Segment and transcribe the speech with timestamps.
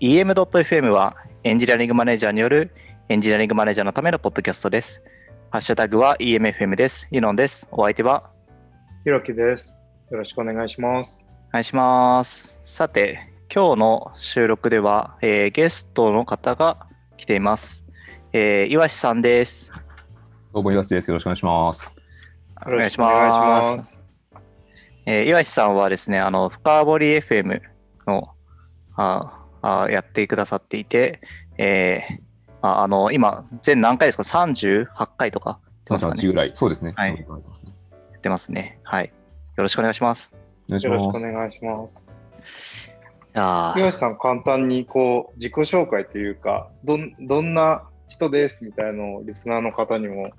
[0.00, 2.70] EM.FM はエンジニアリングマネージャーによる
[3.08, 5.00] エンジニアリングマネージャーのためのポッドキャストです。
[5.50, 7.08] ハッシュタグは EMFM です。
[7.10, 7.66] ユノンです。
[7.72, 8.30] お相手は
[9.04, 9.74] ひろきです。
[10.10, 11.24] よろしくお願いします。
[11.48, 12.58] お願いします。
[12.62, 17.82] さて、今日の収録では、えーゲストの方が来ています。
[18.34, 19.70] えー、岩志さんです。
[20.52, 21.08] どうも、岩瀬です。
[21.08, 21.90] よろしくお願いします。
[22.66, 24.02] お願いします。
[25.06, 27.62] えー岩志さんはですね、あの、深掘り FM
[28.06, 28.28] の
[28.94, 29.45] あ
[29.84, 31.20] あやってくださっていて、
[31.58, 32.26] えー
[32.62, 35.50] ああの、今、全何回ですか ?38 回とか？
[35.50, 36.52] やってますかね38ぐらい。
[36.54, 36.94] そうですね。
[36.96, 38.80] はいお願いしますやってますね。
[38.82, 39.04] はい。
[39.56, 40.32] よろしくお願いします。
[40.68, 41.26] お願いしよろしくます。
[41.26, 42.06] お願いします。
[42.08, 50.30] いやー岩橋さん、簡単にこう自己紹介というか、どんどんな人ですみたいなのをリスナーの方にも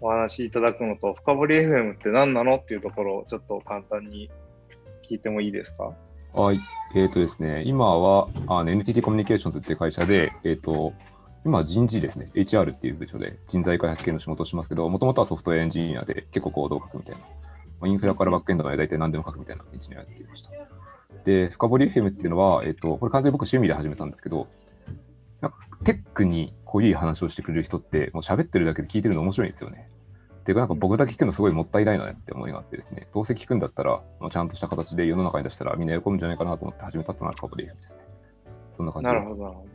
[0.00, 4.30] お話しいただくのと、深掘り FM って何なのっていうところをちょっと簡単に
[5.08, 5.92] 聞いてもいいですか？
[6.34, 6.60] はい。
[6.96, 10.92] えっ、とですね、今はあの NTT コミュニケーションズっていう会社で、えっ、と、
[11.44, 17.16] 今人事ですね、HR っていう部署で人材開発系の仕事をしますけど、もともとはソフトウェアエンジニアで結構コードを書くみたい
[17.80, 20.50] な、インフラからバックエンドまで大体何でも書くみたいなエンジニアをやっていました。
[21.24, 24.48] で、深掘り FM っていうのは、えっ、と、これ完全に僕趣味で始めたんですけど、
[25.40, 29.88] なんかテックに濃い話をしてくれる人って、もう喋ってるだけで聞いてるの面白いんですよね。
[30.44, 38.00] ていうか、なんか僕だけ聞くのすごいもったいないなって思いがあってですね、どうせ聞くんだったら、まあちゃんとした形で世の中に出したらみんな喜ぶんじゃないかなと思って始めたってのがカボリーですね。
[38.76, 39.42] そんな感じでなるほど。
[39.44, 39.74] なるほど。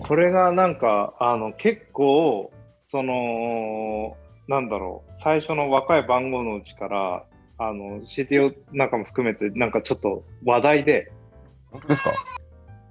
[0.00, 4.16] これがなんか、あの、結構、その、
[4.48, 7.24] なんだろう、最初の若い番号のうちから、
[7.58, 11.12] あの、CTO なんかも含めて、なんかちょっと話題で、
[11.70, 12.12] 本当ですか？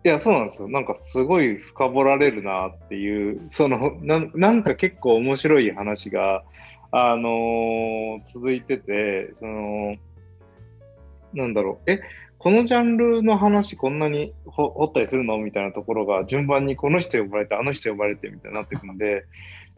[0.06, 0.70] いや、そうなんですよ。
[0.70, 6.44] なんかすごい深掘られるなっていう、その、ななんか結構面白い話が、
[6.92, 9.95] あのー続いてて、その、
[11.33, 12.02] なんだろう、え、
[12.38, 15.39] このジャンルの話こんなに掘ったりするの？
[15.39, 19.26] みたいなところが、順番にこの人呼ばれて、あの人呼ばれてみたいになっていくんで、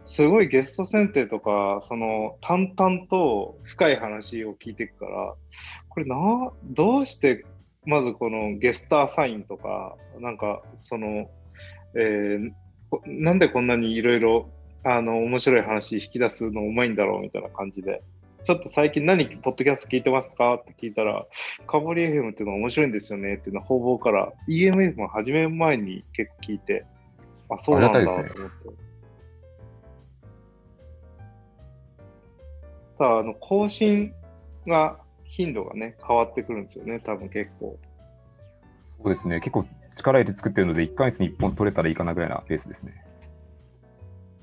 [0.07, 5.33] すごいゲスト選定とか、その、淡々と深い話を聞いていくから、
[5.87, 7.45] これな、どうして
[7.87, 11.29] まずこのゲスターサインとか、なんかその、
[11.95, 12.51] えー
[12.89, 14.49] こなんでこんなにいろいろ
[14.83, 18.01] あの面白い話引き出すのうまいんだろうみたいな感じで、
[18.45, 21.25] ちょっと最近何、ポッドキャスト聞いてますかって聞いたら、
[21.65, 26.85] カボリ FM っていうのは面白いんですよねっていうのは方々から EMF も始める前に結構聞いて、
[27.49, 28.31] あ、そうなんだと思って。
[32.97, 34.13] ただ、あの、更新
[34.65, 34.97] が、
[35.37, 37.77] 頻度がね、変わってくるんですよね、多分結構。
[39.03, 39.39] そうですね。
[39.39, 39.65] 結構
[39.95, 43.05] 力入れて作ってるので、1ヶ月に1本取れたらいいかなぐらいなペースですね。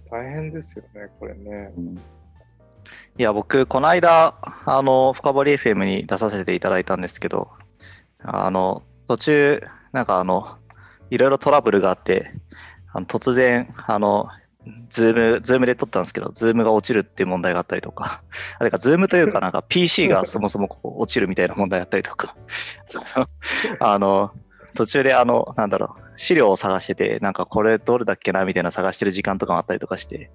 [0.08, 1.72] 大変ですよね、これね。
[3.18, 7.50] いや、僕、この間、あの、深掘り FM に出させていただいたんですけど、
[8.20, 10.58] あの、途中、なんかあの、
[11.10, 12.30] いろいろトラブルがあって、
[12.92, 14.28] あの突然、あの、
[14.88, 18.22] ズーム、ズームで撮ったんですけど、ズームが落ちるっていう問題があったりとか、
[18.58, 22.34] あれか、ズームというか、なんか PC がそもそもこう落ちるみたいな問題あったりとか、
[23.80, 24.32] あの、
[24.74, 30.30] 途中であの、なんだろう、資料を探してて、なんかこれどれだっけなみたいな探してる時間とかもあったりとかして、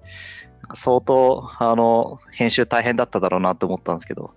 [0.74, 4.30] 相当、あの、編集大変だっただろうなと思ったんですけど、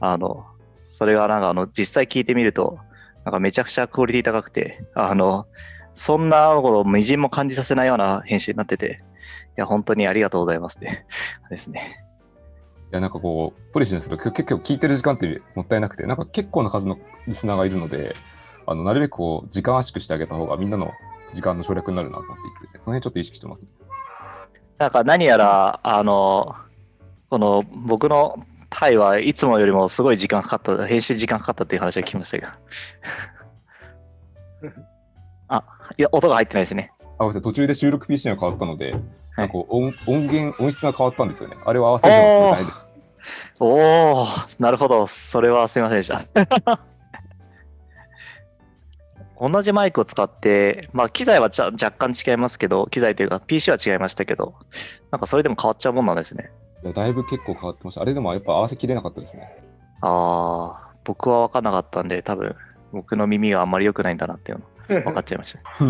[0.00, 2.78] あの、それがなんかあの、実際聞いてみると、
[3.24, 5.46] なんかめちゃくちゃクオリティ高くて、あの、
[5.94, 9.13] そんなことをみじんも感じさせないような編集になってて、い
[9.56, 11.04] や、本当にありがとうございますって、
[11.50, 12.04] ですね。
[12.92, 18.14] いや、なんかこう、ポリシーにすると結構聞いてる時間ってもったいなくて、なんか結構な数のリスナーがいるので、
[18.66, 20.92] あのなるべくこう、時間圧縮してあげた方がみんなの
[21.32, 23.68] 時間の省略になるなと思っていてね、その辺ちょっと意識してますね。
[24.78, 26.54] なんか何やら、あの、
[27.30, 32.52] この僕の回はいつもよりもすごい時間かかった、編集時間かかったっていう話を聞きましたけど。
[35.48, 35.64] あ、
[35.96, 36.92] いや、音が入ってないですね。
[37.00, 39.02] あ、ごめんなさい途中で収録 PC が変わったので、はい
[39.36, 41.56] なんかこう音音源、音質が変わったんですよね。
[41.64, 42.86] あれを合わせるのが大変でした。
[43.60, 44.26] おお、
[44.58, 45.06] なるほど。
[45.06, 46.22] それはすいませんでした。
[49.40, 54.54] 同じマイクを使って、まあ、機材はちゃ若干違いますけど、機材というか PC は違いましたけど、
[55.10, 56.50] なんかそれでも変わっちゃうもんなんですね。
[56.84, 58.02] いやだいぶ結構変わってました。
[58.02, 59.62] あれでもやっぱ合わせきれなかったですね。
[60.02, 62.54] ああ、僕は分かんなかったんで、多分
[62.92, 64.64] 僕の耳があんまり良くないんだなっていうの
[65.02, 65.60] 分かっちゃいました。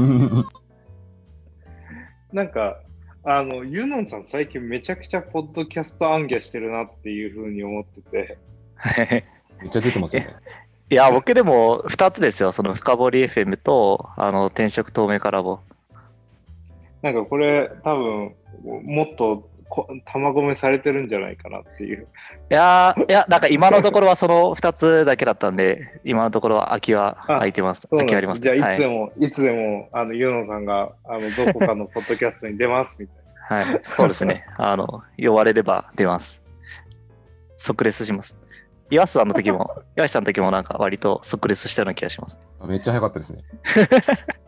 [2.32, 2.80] なんか、
[3.26, 8.38] あの、ユノンさん最近めちゃくちゃポッドキャスト暗記してるなっていうふうに思ってて、
[9.60, 10.36] めっちゃ出てますよね。
[10.90, 12.52] いや、僕でも2つですよ。
[12.52, 15.60] その深掘り FM と、あの、転職透明化ラボ。
[17.00, 22.06] なんかこれ多分もっとこ玉込めされてるんじゃないかなっていう。
[22.50, 27.86] いやーいや、なんか今のところはその2つだけだったんで、今のところは空きは空いてます。
[27.88, 28.40] 空きあります。
[28.40, 33.72] じゃあ、いつではいも、い、つでも、あの、ユノさんが、あの、どこかのポッドキャストに出ますみたいな。
[33.72, 34.46] はい、そうですね。
[34.56, 36.40] あの、呼ばれれば出ます。
[37.56, 38.36] 即レスします。
[38.90, 42.38] 岩瀬さんの時も、 岩瀬さんの時もなんか割と即レスしたような気がします。
[42.60, 43.42] あめっちゃ早かったですね。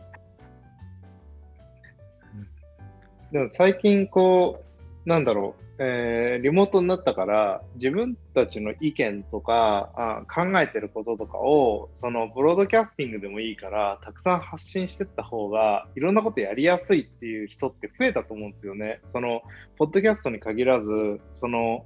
[3.31, 4.66] でも最近こう、
[5.07, 18.99] なんだろう、えーリモートになったから、自分たちの意見とかあ考えてることとかを、そのブロードキャスティングでもいいから、たくさん発信してった方が、いろんなことやりやすいっていう人って増えたと思うんですよね。
[19.09, 19.43] その、
[19.77, 21.85] ポッドキャストに限らず、その、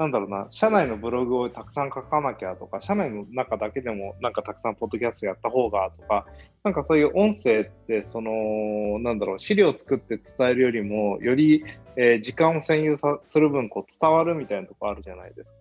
[0.00, 6.24] なんだろうな、社内のブログをたくさん書かなきゃとか、社内の中だけでもなんかたくさんポッドキャストやった方がとか、
[6.64, 11.66] なんかそういう音声って、その、なんだろう、資料を作って伝えるよりも、より、
[11.96, 15.58] えー時間を占有さする分、こう伝わるみたいなとこあるじゃないですか。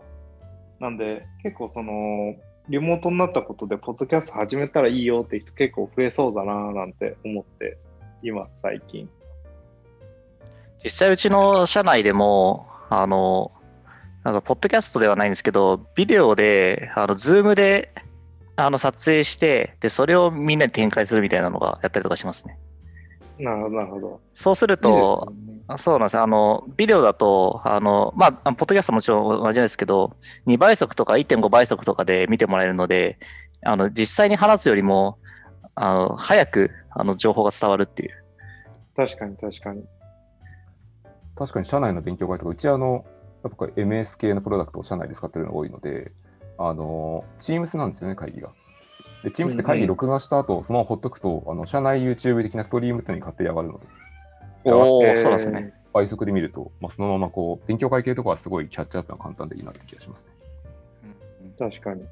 [0.80, 2.36] なんで、結構その、
[2.70, 7.78] リモートになったことで、ポッドキャスト始めたらいいよって人結構増えそうだななんて思って
[8.24, 9.10] います、最近。
[10.82, 13.52] 実際うちの社内でも、あの、
[14.24, 17.94] なんかポッドキャストではないんですけど、ビデオで、あの、ズームで、
[18.56, 22.58] あの、撮影して、で、それをみんなに展開するみたいなのがやったりとかしますね。
[23.40, 24.22] なるほど、なるほど。
[24.34, 24.90] そうすると、
[25.30, 30.18] いいねあそうなんですよあの、ビデオだと、あの、まあ、ポッドキャストもちろん同じですけど、
[30.48, 33.20] 2倍速とか1.5倍速とかで見てもらえるので、
[33.64, 35.20] あの、実際に話すよりも、
[35.76, 38.12] あの、早く、あの、情報が伝わるっていう。
[38.96, 39.84] 確かに、確かに。
[41.38, 43.06] 確かに社内の勉強会とか、うちあの、
[43.44, 46.12] やっぱ MS 系のプロダクトを社内で使ってるのが多いので、
[46.58, 48.50] あの、Teams なんですよね、会議が。
[49.24, 53.86] で、Teams って会議録画した後、そのままほっとくと、あの社内 YouTube 的なストリームっていうのに勝手に上がるので、
[54.66, 55.74] おー、えーそうですね。
[55.94, 60.40] 倍速で見ると、まあ、そのままこう、勉強会系とかはすごいキャッチアップが簡単でいいなって気がしますね。
[61.58, 62.04] 確かに。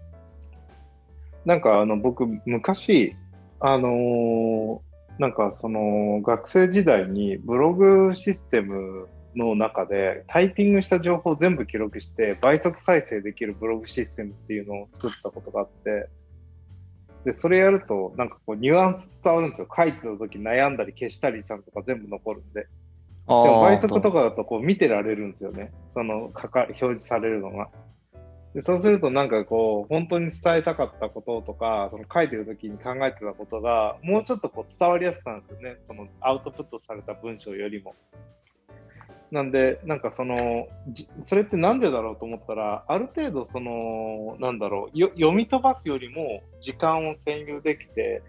[1.46, 3.16] なんかあの僕昔
[3.62, 4.80] あのー
[5.20, 16.10] なんかその学生時代にブログシステムの中でタイピングした情報を全部記録して倍速再生できるブログシステムっていうのを作ったことがあって
[17.24, 22.68] でそれやるとなんかこうニュアンス伝わるんですよ書いてた時悩んだり消したりしたのとか全部残るんで
[23.28, 25.74] でも倍速とかだとこう見てられるんですよね。
[25.94, 27.70] そのかか表示されるのが。
[28.54, 35.78] でそうするとなんかこう本当に伝えたかったこととかその書いてる時に考えてたことがもうちょっとこう伝わりやすくなるんですよね。
[35.88, 37.94] そのアウトプットされた文章よりも。
[39.32, 40.68] なんでなんかその
[41.26, 48.24] それってなんでだろうと思ったらある程度そのなんだろう読み飛ばすよりも時間を占有できて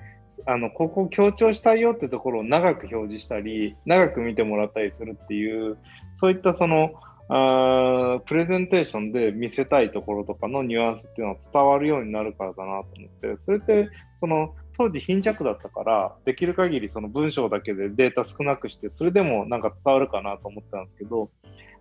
[0.46, 5.78] あのここを強調したいよってところを長く表示したり長く見てもらったりするっていう
[6.16, 6.92] そういったその
[7.30, 21.30] あプレゼンテーションで見せたいところとかのニュアンスっていうのが伝わるようになるからだなと思ってそれってその当時貧弱だったからできる限りその文章だけでデータ少なくしてそれでもなんか伝わるかなと思ったんですけど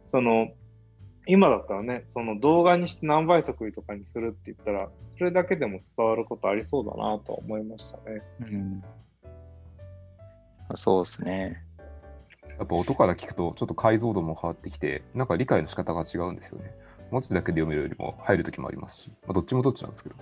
[0.07, 0.49] その
[1.27, 8.21] 今だったらねその動画にして何倍速とかにするって言ったらそれだけでも伝わることありそうだなと思いましたね。
[8.41, 8.83] うん
[10.75, 11.63] そうですね。
[12.57, 16.73] やっぱ音から聞くとちょっと解像度も変わってきて、なんか理解の仕方が違うんですよね。
[17.11, 20.15] 文字だけで読めるよりも入るときもありますし、まあ、どっちもどっちなんですけど。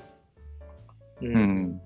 [1.21, 1.81] ううん。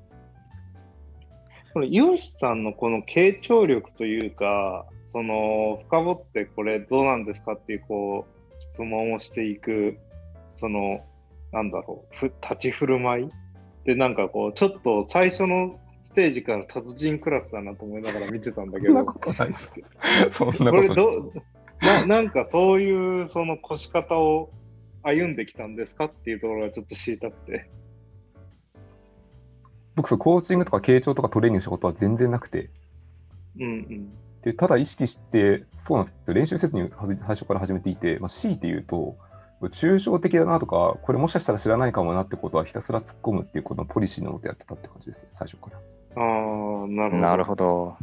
[1.73, 9.97] このイオシさんのこの傾聴力というか、その深掘ってこれどうなんですかっていうこう質問をしていく、
[10.53, 11.01] その
[11.51, 13.29] なんだろう、ふ立ち振る舞い？
[13.85, 19.71] でなんかこうちょっと最初のステージから達人クラスだなと思いながら見てたんだけど、ことないです。
[20.33, 21.33] そんなれことど
[21.81, 24.49] ななんかそういうその越し方を
[25.03, 27.69] 歩んできたんですかっていうところがちょっと知りたくて。
[29.99, 32.69] 僕、そうコーチングとか傾聴とかトレーニングしたことは全然なくて、
[33.59, 34.09] うんうん。
[34.41, 39.17] でただ意識して、そうなんですよ練習せずにはじ最初から始めていて、まあ、強いて言うと、
[39.63, 45.77] 抽象的だなとか、これもしかしたら知らないかもなってことはひたすら突っ込むっていうことのポリシーのもとやってたって感じです、最初から。
[45.77, 47.17] ああ、なるほど。
[47.17, 47.97] なるほど。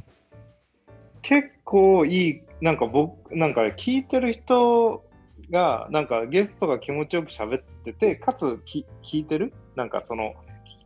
[1.23, 5.03] 結構いい、なんか僕、なんか聞いてる人
[5.51, 10.35] が、なんかゲストが気持ちよく喋ってて、かつき聞いてる、なんかその、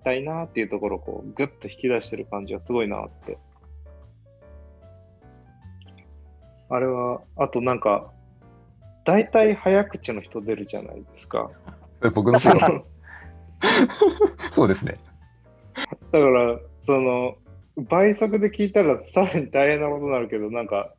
[0.01, 3.39] たいなっていうところをこう、ぐっと引き出してる感じがすごいなって。
[6.69, 8.11] あれは、あとなんか、
[9.05, 11.51] 大体早口の人出るじゃないですか。
[12.15, 12.85] 僕のそことの
[14.53, 14.99] そうですね。
[16.13, 17.37] だから、その、
[17.77, 20.95] 倍速で聞いたらさらに大変なことになるけど、なんか、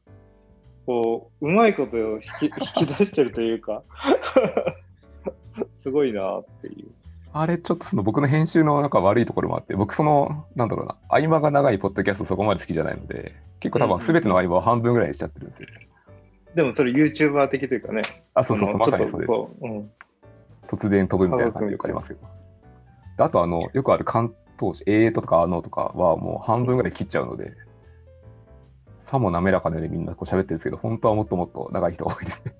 [0.85, 3.83] こう、うまいことを引き 引き出してるというか、
[5.75, 6.91] すごいなっていう。
[7.33, 15.69] あれ、ちょっとその僕の編集のなんか悪いところもあって、僕その、なんだろうな、合間が長いポッドキャストそこまで好きじゃないので、結構多分全ての合間を半分ぐらいにしちゃってるんですよ。
[16.55, 18.01] でもそれ YouTuber 的というかね。
[18.33, 19.31] あ、そうそうそう、のまさにそうです。
[20.67, 22.19] 突然飛ぶみたいな感じよくありますけど。
[23.17, 27.53] であとあの、よくある関東詞、えーとかあのとかはもう半分ぐらい切っちゃうので、
[28.99, 32.53] さも滑らかなようにみんなこう喋ってるんですけど、本当はもっともっと長い人が多いですね。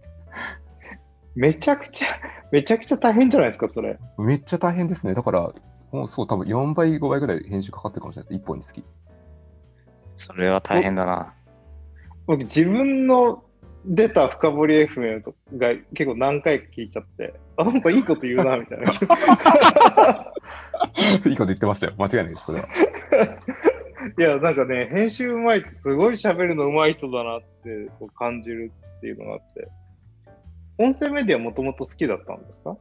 [1.36, 2.08] めちゃくちゃ、
[2.51, 3.98] めちゃくちゃ大変じゃないですか、それ。
[4.17, 5.13] めっちゃ大変ですね。
[5.13, 5.53] だから、
[5.91, 8.43] もうそう、多分4倍、5倍ぐらい編集かかってるかもしれないです。
[8.43, 8.84] 1本につき。
[10.13, 11.34] それは大変だな。
[12.27, 13.43] 僕、自分の
[13.86, 18.91] 出た深掘り FM とが結構何回か聞いちゃって、あ、なんかいいこと言うな、みたいな。
[21.25, 21.93] いいこと言ってましたよ。
[21.98, 22.67] 間違いないです、それは。
[24.17, 29.67] いや、なんかね、編集うまいってすごい喋るのうまい人だなってこう感じるっていうのがあって。
[30.81, 32.75] 音声メディアもともと好きだったんですか？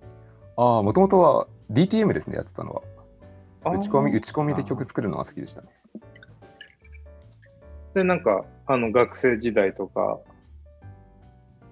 [0.56, 2.82] ああ、もともとは DTM ですね、やってたのは。
[3.72, 5.68] 打ち込み、打ち込みで曲作るのが好きでしたね。
[7.94, 10.18] で、なんか、あの、学生時代とか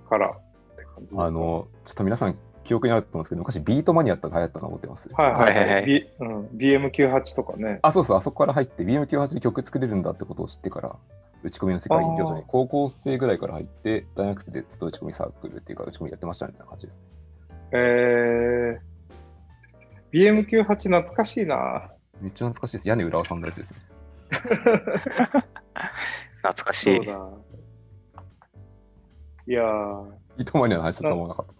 [0.08, 0.30] からっ
[0.76, 1.24] て感じですか？
[1.24, 5.08] あ、の、ちょっと皆さん記憶にあると思うんですけど、昔ビートマニアって流行ったのを持ってます？
[5.12, 7.78] はいはいはいはい B うん、BM98 とかね。
[7.82, 10.96] あ、そうそう、あそこから入って BM98 で曲作れるんだってことを知ってから、
[11.42, 16.98] 打ち込みの世界に徐々に高校生ぐらいから入って、大学生でずっと打ち込みサークルっていうか、打ち込みやってましたみたいな感じです。
[17.72, 21.90] えー、BM98 懐かしいな。
[22.20, 22.88] めっちゃ懐かしいです。
[22.88, 23.78] 屋根裏をさんだやつですね。
[26.42, 26.96] 懐かしい。
[26.96, 27.12] そうだ。
[29.46, 30.10] いやー。
[30.38, 31.58] ビートマニアの話だと思わなかった。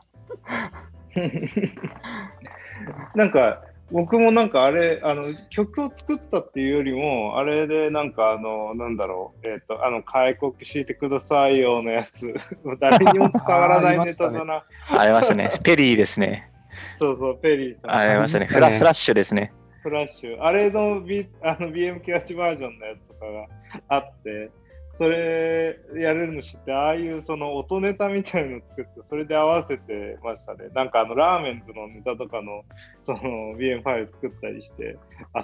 [3.15, 12.35] なんか僕もなんかあれあの曲を作ったっていうよりもあれでなんかあのなんだろうえっ、とあの開国してくださいよのやつ
[12.81, 15.51] 誰にも伝わらないネタだな、ありましたね。
[15.65, 16.51] ペリーですね。
[16.99, 18.47] そうそうペリーありましたね。
[18.47, 19.53] フラフラッシュですね。
[19.83, 23.47] フラッシュあれの、B、あの BM98 バージョンのやつとかが
[23.89, 24.51] あって
[24.99, 32.65] それやれるの知ってああいうその音ネタみたいの作ってそれで合わせてましたねなんかあのラーメンズのネタとかの
[33.05, 33.21] その
[33.57, 34.99] BM ファイル作ったりして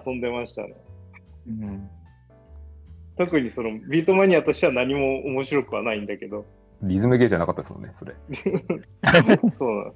[0.07, 0.75] 遊んでましたね
[1.47, 1.91] うん、
[3.17, 6.47] 特にそのビートマニアとしては何も面白くはないんだけど、
[6.83, 8.15] リズムゲーじゃなかったですもんね、それ。
[9.59, 9.95] そう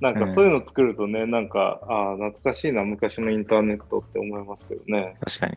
[0.00, 5.16] なんなんかそういうの作るとね、なんか、ああ、懐かしいな、昔のインターネットって思いますけどね。
[5.20, 5.56] 確かに。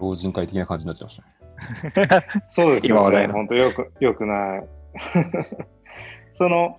[0.00, 1.28] 老人会的な感じになっちゃいましたね。
[2.48, 4.64] そうですよね、本当よく、よくない。
[6.38, 6.78] その、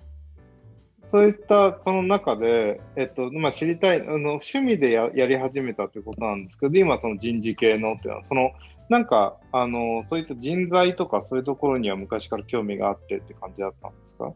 [1.02, 8.50] そういったその中で、えっとまあ、知りたいあの、趣味でややり始めたということなんですけど、今、その人事系のっていうのは、その
[8.88, 14.32] なんかあの、そういった人材とかそういうところには昔から興味があってって感じだったんですか、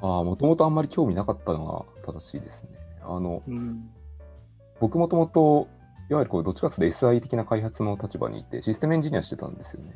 [0.00, 2.70] ああ、もともとあんまり興味なかったのが正しいですね。
[3.02, 3.90] あの、うん、
[4.80, 5.68] 僕もともと、
[6.10, 9.94] いわゆるこうどっちかというと SI 的な開発の立場にいて、システムエンジニアしてたんですよね。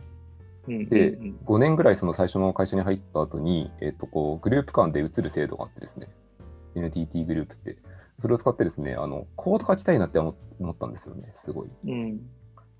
[0.68, 6.08] うんでうんうん5年ぐらいその最初の会社に入った後に、えっとこうグループ間で移る制度があってですね、
[6.74, 7.76] NTT グループって、
[8.20, 11.70] それを使ってですね、あのコード書きたいなって思思ったんですよね、すごい。
[11.86, 12.20] うん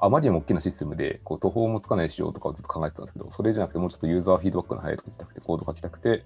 [0.00, 6.24] あまりにも大きなシステムで、こう途方もつかない仕様とかをずっと考えてたんですけど、それじゃなくて、もうちょっとユーザーフィードバックの早いとこ行きたくて、コード書きたくて、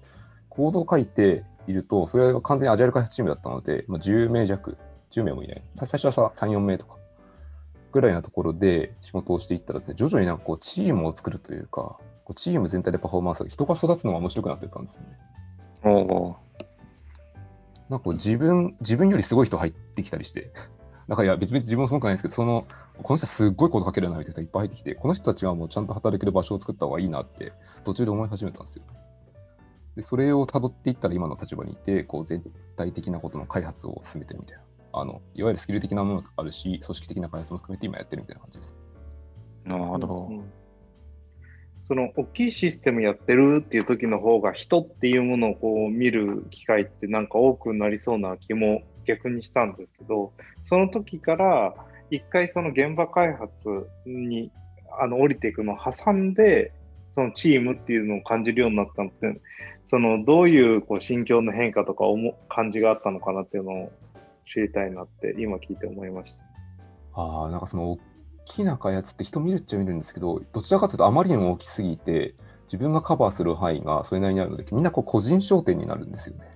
[0.49, 4.77] コードを書いていると、それが完全にアジャイル開発チームだったので、まあ、10名弱、
[5.13, 5.63] 10名もいない。
[5.77, 6.97] 最初はさ3、4名とか
[7.91, 15.07] ぐらいなところで仕事をしていったらですね、徐々になんかこうチームを作るというか、こうチーム全体でパフォーマンスが、人が育つのが面白くなってったんですよね。
[15.85, 16.35] おお
[17.89, 20.51] なんか自分、自分よりすごい人入ってきたりして、
[21.07, 22.65] なんかいや、別々自分もすごくないんですけど、その、
[23.03, 27.51] この人すっごいこと書けるなみたいな人いっぱい入ってきて、この人たちがもうちゃんと働ける場所を作った方がいいなって、
[27.83, 28.83] 途中で思い始めたんですよ。
[29.95, 32.41] で、それを辿っていったら今の立場にいて、こう全
[32.77, 34.63] 体的なことの開発を進めてるみたいな。
[34.93, 38.75] あの、いわゆるスキル的なものがあるし、組織的な開発も含めて今やってるみたいな感じです。
[39.65, 40.27] なるほど。
[40.29, 40.43] うん
[41.85, 50.31] その大きいシステムやってるっていう時の方が人っていうものをこう見る機会ってなんか多くなりそうな気も逆にしたんですけど
[50.63, 51.75] その時から
[52.09, 53.49] 一回その現場開発
[54.05, 54.49] に
[54.99, 56.71] あの降りていくのを挟んで
[57.15, 59.41] そのチームっていうのを感じるようになったのって
[59.89, 63.91] そのどういうこう心境の変化とか思感じがあったのかなっていうのを
[64.51, 66.43] 知りたいなって今聞いて思いました。
[67.15, 67.99] ああ、なんかその大
[68.45, 72.35] きな開発って人見るっちゃ見るんですけど、どちらかというとあまりにも大きすぎて、
[72.65, 76.53] 自分がカバーする範囲がそれなりにあるので、みんなこう個人商店になるんですよね。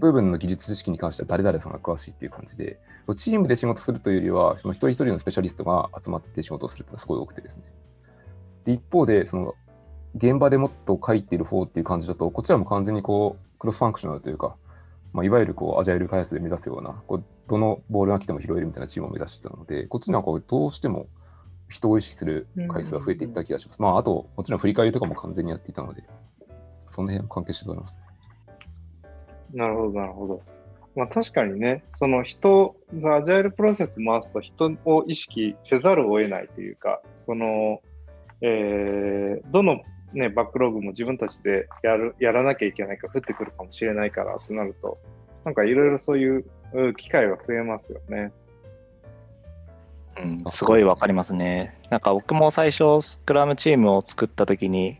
[0.00, 2.78] 部分の技術知識に関しては誰々さんが詳しいっていう感じで、
[3.16, 7.64] チームで仕事するというよりは、その一人一人のスペシャリストが集まって仕事をするっていうのはすごい多くてですね。
[8.64, 9.54] で、一方で、その
[10.14, 14.56] 現場でもっと書いてる方っていう感じだと、こちらも完全にこうクロスファンクショナルというか、
[15.12, 21.06] まあ、いわゆるこうアジャイル開発で目指すような、こうどのボールが来ても拾えるみたいなチームを目指してたので、こっちのはこうどうしても
[21.68, 23.82] 人を意識する回数が増えていった気がします。
[23.82, 26.02] まあ、あと、もちろん振り返りとかも完全にやっていたので、
[26.88, 27.96] その辺も関係してると思います。
[29.52, 30.42] なるほど、なるほど。
[30.94, 37.80] まあ確かにね、その人、アジャイルプロセス回すと人を意識せざるを得ないというか、その、
[38.42, 39.80] えー、どの
[40.12, 44.98] ね、バックログも自分たちでやるやらなきゃいけないか降ってくるかもしれないからってなると、
[45.44, 46.44] なんかいろいろそういう
[46.96, 48.32] 機会が増えますよね。
[50.18, 51.78] うん、すごいわかりますね。
[51.90, 54.98] なんか僕も最初、スクラムチームを作ったときに、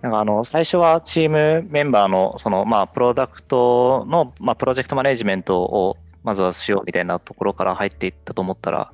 [0.00, 8.92] なんかあの最初はチームメンバーのそのまあプロダクトのまあプロジェクトマネジメントをまずはしようみたいなところから入っていったと思ったら、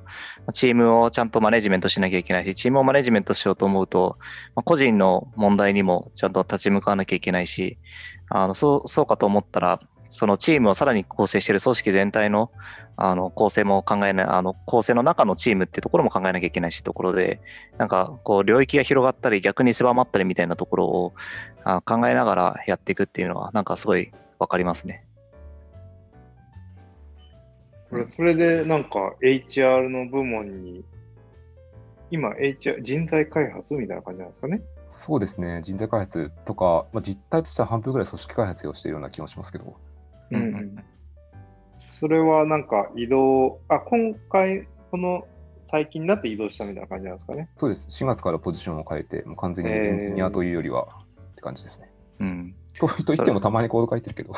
[0.53, 4.17] チームをちゃんとマネジメントしなきゃいけないし、チームをマネジメントしようと思うと、
[4.65, 7.77] 個人の問題にもちゃんと立ち向かわなきゃいけないし、
[8.29, 12.51] あのそうそうかと思ったら、そのチームをさらに構成している組織全体の
[12.97, 17.39] あの構成も考えない、あの構成の中のチームっていうところも考えなきゃいけないしところで、
[17.77, 21.13] なんかこう領域が広がったり逆に狭まったりみたいなところを
[21.85, 25.05] 考えながらやっていくっていうのは、なんかすごいわかりますね。
[27.91, 30.83] これ、それでなんか HR の部門に、
[32.09, 34.61] 今 HR、人材開発みたいな感じなんですかね？
[34.89, 39.75] そうですね、人材開発とか、まあ、実態としては半分ぐらい組織開発をしているような気もしますけど。
[40.31, 40.75] うん、うん、
[41.99, 45.27] それはなんか移動、あ、今回、この
[45.65, 47.49] 最近になって移動したみたいな感じなんですかね？
[47.57, 50.87] そうです、4月からポジションを変えて、もう完全にエンジニアというよりは、
[51.31, 51.89] って感じですね。
[52.19, 52.55] うん。
[52.79, 54.33] とと言ってもたまにコード書いてるけど。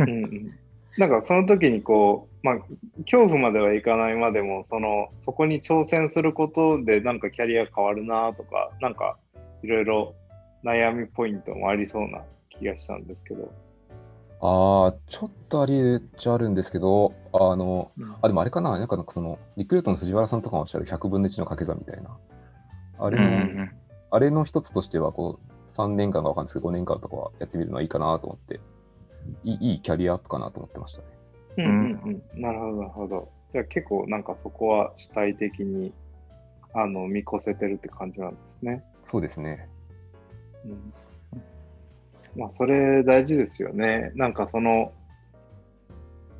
[0.00, 0.58] うん、うん
[0.98, 2.56] なんかその時にこう、まあ、
[3.02, 9.16] 恐怖まではいかないまでも、その、そこに挑戦することでなんかキャリア変わるなとか、なんか
[9.62, 10.14] いろいろ
[10.64, 13.52] 悩みポイントもありそうな気がしたんですけど。
[14.40, 22.16] ああ、ちょっとありっちゃあるんですけど、あの、うん、あ、でもあれかな、なんかその、リクルートの藤原さんとかもおっしゃる100分の1の掛け算みたいな。
[22.98, 23.70] あれの、うんうん、
[24.10, 28.60] あれの一つとしては、こう、3年間がわかんないですけど、5年間とかはやってみるのはいいかなと思って
[29.44, 31.06] いいキャリアアップかなと思ってましたね。
[31.58, 33.28] うんうんうん、なるほど、なるほど。
[33.52, 35.92] じゃあ結構なんかそこは主体的に
[36.74, 38.84] あの見越せてるって感じなんですね。
[39.04, 39.68] そうですね。
[40.64, 40.92] うん、
[42.36, 44.12] まあそれ大事ですよね。
[44.14, 44.92] なんかその、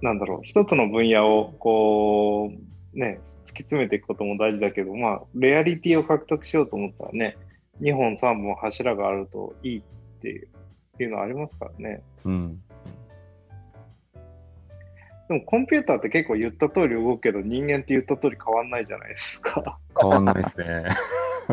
[0.01, 2.53] なんだろう、一つの分野をこ
[2.95, 7.37] う、ね、突き詰めていくことも大事だけど、まあ、レアリティを獲得しようと思ったらね、
[7.81, 9.83] 2本3本柱があるといいっ
[10.21, 10.49] ていう
[10.95, 12.03] っていうのはありますからね。
[12.25, 12.63] うん。
[15.29, 19.79] でもコンピューターって結構言った通り動くけど人間って言った通り変わんないじゃないですか。
[20.01, 20.85] 変わんないですね。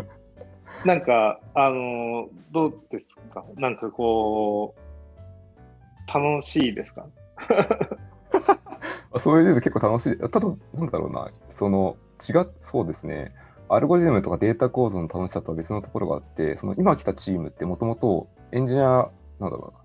[0.85, 3.43] なんか、あの、どうですか？
[3.55, 7.05] なんかこう、楽しいですか？
[9.19, 10.17] そういう意味で結構楽しい。
[10.17, 11.97] ただ、なんだろうな、その、
[12.29, 13.33] 違う、そうですね。
[13.67, 19.09] アルゴリズムとかデータ構造の楽しさとは別のところがあって、その今来たチームってもともとエンジニア
[19.39, 19.84] なんだろう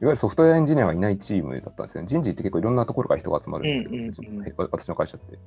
[0.00, 2.08] ゆるソフトウェアエンジニアがいないチームだったんですよね。
[2.08, 5.38] 人事って結構いろんなところから人が集まるんですけど、うんうんうん、私の会社って。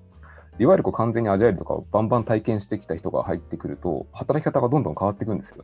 [0.60, 5.64] いわゆるこう完全にアジャイルとかをバンバン体験してきた人が入ってくると、働き方がどんどん変わっていくんですよね。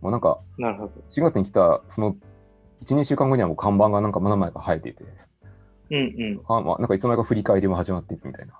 [0.00, 2.16] もうなんか、なるほど4月に来た、その
[2.84, 5.04] 1、2週間後にはもう看板がなんか真ん前が生えていて、
[5.90, 8.54] うんうんあまあ、なんかいつの間にか振り返りも始まっていくみたいな。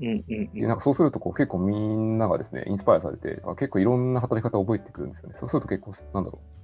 [0.00, 5.34] うんうんうん、でなんかそうするとこう結構みんながですね、インスパイアされて、結構いろんな働き方を覚えてくるんですよね。
[5.38, 6.61] そうすると結構、なんだろう、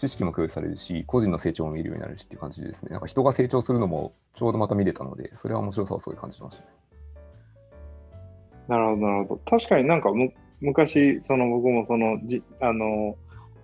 [0.00, 2.88] 知識も共有されるし、個人の成長も見るようになるしっていう感じですね。
[2.90, 6.68] なんか人が成長するのもちょうどまた見れたので、それは面白さをすごい感じましたね。
[8.66, 9.40] なるほど、なるほど。
[9.44, 10.32] 確かになんかむ
[10.62, 13.16] 昔、その僕もそのじあの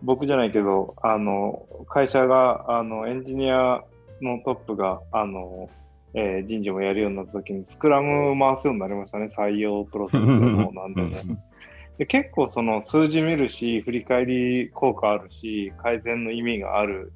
[0.03, 3.83] 僕じゃないけど、あの会社があのエンジニア
[4.21, 5.71] のトップがあの、
[6.13, 11.11] えー、人事もやるようになった時にスクラム回すようになりましたね、採用プロセスでもなんでも。
[11.99, 17.13] で結構その数字見るし、振り返り効果あるし、改善の意味がある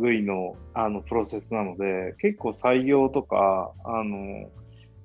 [0.00, 4.50] 類のあのプロセスなので、結構採用とか、あの、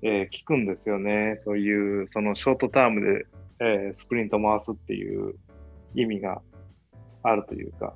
[0.01, 1.35] えー、聞くんですよね。
[1.43, 3.25] そういう、そのショートタームで、
[3.59, 5.35] えー、スプリント回すっていう
[5.95, 6.41] 意味が
[7.23, 7.93] あるというか。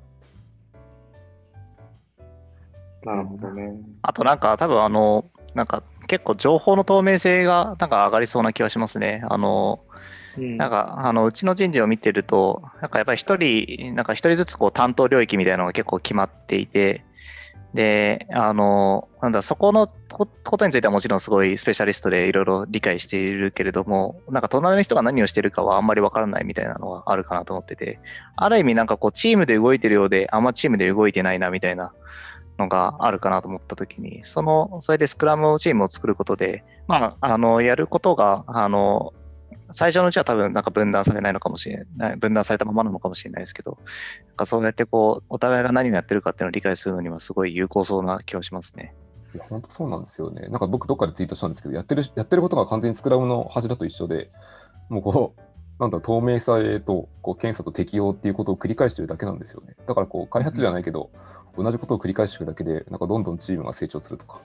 [3.04, 3.76] なるほどね。
[4.02, 9.22] あとなんか多分あの、なんか結構情報の透明性がなんか上がりそうな気はしますね。
[9.28, 9.80] あの、
[10.36, 17.04] なんか、あの、うちの人事を見てると、なんかやっぱり一人、なんか一人ずつこう担当領域みたいなのが結構決まっていて、
[17.74, 27.98] で、あの、なんだ、そこのことについてはもちろんすごいスペシャリストでいろいろ理解しているけれども、なんか隣の人が何をしてるかはあんまりわからないみたいなのはあるかなと思ってて、
[28.36, 31.94] ある意味なんかこうチームで動いてるようで、あんまチームで動いてないなみたいな
[32.58, 39.14] のがあるかなと思ったときに、その、それでスクラムチームを作ることで、まあ、あの、やることが、あの、
[39.74, 43.78] 最初のうちは多分なんか分断されないのかもしれない、分断されたままなのかもしれないですけど、
[44.28, 48.94] なんかそうやってこう、お互いが何をやってるかっていうのを理解するのにはすごい有効そうな気がしますね。
[49.34, 50.48] いや、本当そうなんですよね。
[50.48, 54.30] なんか僕、どっかでツイートしたんですけど、やってるやってることが完全にスクラムの柱と一緒で、
[54.88, 55.42] もうこう、
[55.80, 59.74] なんだ透明さへとこう検査と適用っていうことを繰り返してるだけなんですよね。
[59.86, 61.10] だからこう開発じゃないけど、
[61.56, 64.42] 同じことを繰り返していくだけで、なんかどんどんチームが成長するとか。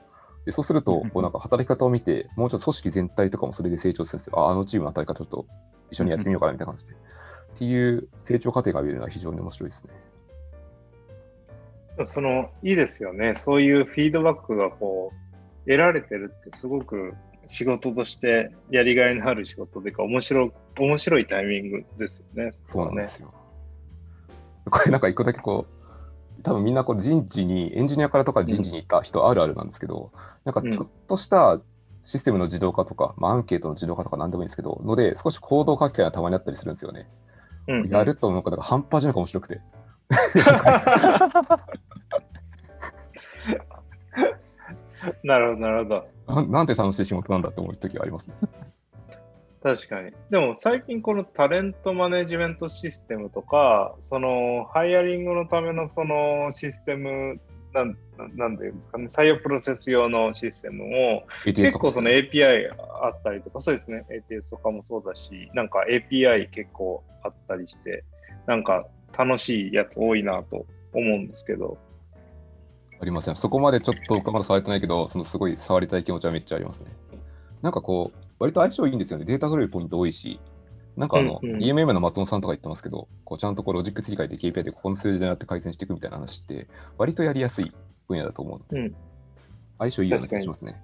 [0.47, 4.39] でそうすると、こうなんか働き方を見て、もうちょっと組織全体とかもそれで成長するんですよ。
[4.39, 5.45] ああのチームの働き方ちょっと
[5.91, 6.93] 一緒にやってみようかなみたいな感じで。
[6.93, 6.95] っ
[7.57, 9.93] ていう成長過程が見えるのは非常に面白いですね。
[12.05, 13.35] そのいいですよね。
[13.35, 17.13] そういうフィードバックがこう得られてるってすごく
[17.45, 22.53] 仕事としてやりがいのある仕事でか面白面白いタイミングですよね。
[22.63, 23.33] そうなんですよ。
[24.71, 25.76] これなんか一個だけこう
[26.43, 30.11] 多分みんなこう人事にエンジニアからとか人事に行った人あるあるなんですけど、
[30.45, 31.59] なんかちょっとした
[32.03, 37.07] システムの自動化とか、まあ、アンケートの自動化とか何でもいいんですけど、ので少し行動書き換えがたまにあったりするんですよね。
[37.67, 39.61] うんうん、やるとなんか半端じゃなく面白くて。
[45.23, 46.07] なるほど、なるほど
[46.41, 46.59] な。
[46.59, 48.35] なんて楽しい仕事なんだって思う時がありますね。
[49.63, 50.11] 確かに。
[50.29, 57.39] でも最近このタレントマネジメントシステムとか、そのハイアリングのためのそのシステム
[57.73, 57.97] なん
[58.35, 62.69] なんていうんですかね、採用プロセス用のシステムも、結構その API
[63.03, 68.03] あったりとか、そうですね、ATS とかもそうだし、なんか API 結構あったりして、
[68.45, 71.77] なんか楽しいやつ多いなと思うんですけど。
[72.99, 73.35] ありません。
[73.35, 76.91] そこまでちょっとまだ触れてないけど、そのすごい触りたい気持ちはめっちゃありますね。
[77.61, 79.25] なんかこう、割と相性いいんですよね。
[79.25, 80.39] データ取れるポイント多いし、
[80.95, 87.71] なんかあの、うんうん、EMM の松本さんとか言ってますけど、こうちゃんとこうロジック切り替えて KPI でここの数字でなって改善していくみたいな話って、割とやりやすい
[88.07, 88.95] 分野だと思うので、うん、
[89.79, 90.81] 相性いいような気がしますね。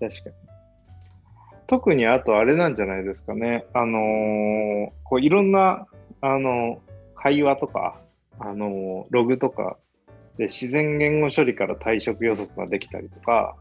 [0.00, 0.34] 確かに。
[1.66, 3.66] 特にあとあれなんじゃないですかね。
[3.74, 5.86] あのー、こういろんな、
[6.20, 6.80] あの
[7.14, 7.98] 会話とか、
[8.38, 9.76] あのー、ログとか
[10.36, 13.56] で自然言語処理から退職予測ができたりとか、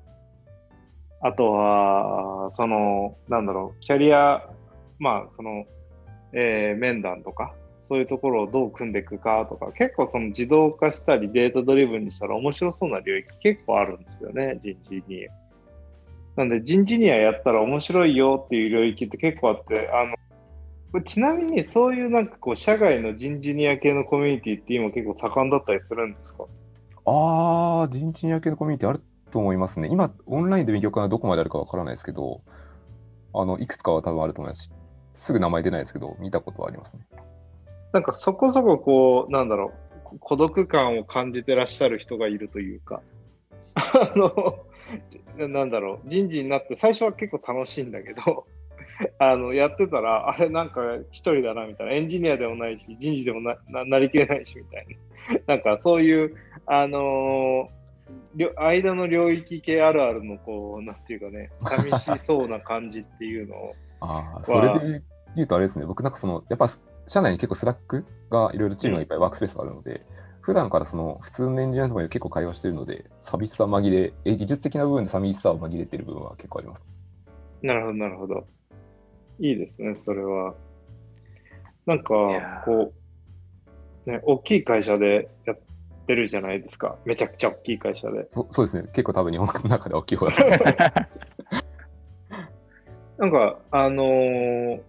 [1.27, 4.47] あとは、その、なんだろう、キャリア、
[4.99, 5.65] まあ、その、
[6.33, 15.27] えー、面談とか、そういうところをどう組んでいくかとか、結構その自動化したりデータドリブンにしたら面白そうな領域結構あるんですよね、人事に。
[16.35, 20.05] なんで人事ニアやったら面白いよっていう領域って結構あって、あ
[20.93, 26.45] の、ちなみにそういうなんかこう社外の人事ニア系のコミュニティって今結構盛んだったりするんですか？
[27.05, 29.01] ああ、人事ニア系のコミュニティある
[29.35, 29.89] と思いますね。
[29.91, 32.41] 今、オンラインで勉強会はどこまであるかわからないですけど、
[33.33, 34.63] あのいくつかは多分あると思います。
[34.63, 34.69] し、
[35.17, 37.05] すぐ名前出ないですけど、見たことはありますね。
[37.91, 39.73] なんかそこそここう、なんだろ
[40.13, 43.01] う、孤独感を感じてらっしゃる人がいるというか、
[43.73, 44.55] あの、
[45.49, 48.47] なんだろう、人事になって最初は結構楽しいんだけど、
[49.19, 50.79] あのやってたら、あれなんか
[51.11, 54.87] 一人だなみたいな、エンジニアでもないし、人事でもななりきれないしみたい
[55.45, 57.84] な、なんかそういう、あのー、
[58.57, 63.75] 間の領域系あるあるの、こう、なんていうかね、寂しそうな感じっていうのを。
[64.01, 65.03] ああ、それで
[65.35, 66.69] 言うとあれですね、僕なんかその、やっぱ
[67.07, 70.01] 社内に結構スラックがいろいろチームがいっぱいワークスペースがあるので、うん、
[70.41, 76.81] 普段からその普通のエンジニアとかに結構会話してるので、寂しさ紛れ、え技術的な部分で寂しさを紛れてる部分は結構あります。
[77.61, 78.45] なるほど、なるほど。
[79.39, 80.53] いいですね、それは。
[81.85, 82.93] なんか、こ
[84.05, 85.59] う、ね、大きい会社でやっ
[86.05, 86.97] てるじゃないですか。
[87.05, 88.27] めちゃくちゃ大きい会社で。
[88.31, 90.33] そそうですね、結構多分日本の中で大きい方だ
[93.17, 94.81] なんか、あのー、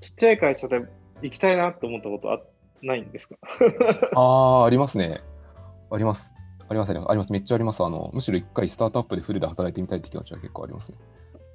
[0.00, 0.82] ちっちゃい会社で
[1.22, 2.40] 行きたいなって思ったことは
[2.82, 3.36] ないんですか？
[4.16, 4.20] あ
[4.62, 5.20] あ、ありますね。
[5.90, 6.32] あります。
[6.68, 7.32] あります、あります。
[7.32, 7.84] めっちゃあります。
[7.84, 10.98] あのむしろ一回スタートアップでフルで働いてみたいって気持ちは結構ありますね。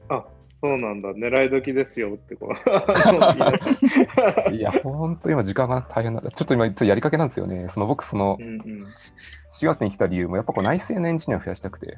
[0.10, 0.24] あ
[0.62, 1.12] そうなんだ。
[1.12, 2.54] 狙い時ですよってこう。
[4.54, 6.22] いや、本当今時間が大変な。
[6.22, 7.70] ちょっと今、やりかけなんですよね。
[7.70, 8.38] その僕、その、
[9.58, 11.98] 4月に来た理由も、やっぱこう内製のエンジニアを増やしたくて、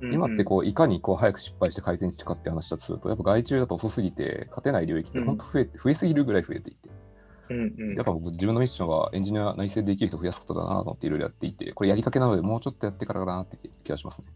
[0.00, 6.90] 今ってこういかにこう早く失敗して改善してかって話だとすると、やっぱ外注だと遅すぎて、勝てない領域って本当増えて、増えすぎるぐらい増えていて。
[7.50, 14.26] うんうん、やっぱ僕、自分のミッションはエンジニア内製できる人を増やすことだなと思っていろいろやっていて、これやりかけなので、もうちょっとやってからかなって気がしますね。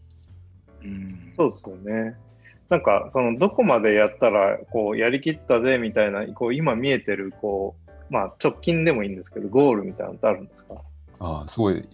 [0.83, 2.17] うん、そうですよね。
[2.69, 10.75] なんか、そのどこまでやったらこうやりきったぜみたいな、こう今見えてるこう、まあ、直近でもいいんですけど、ゴールみたいなのってあるんですか？
[11.21, 11.89] ああ、すごい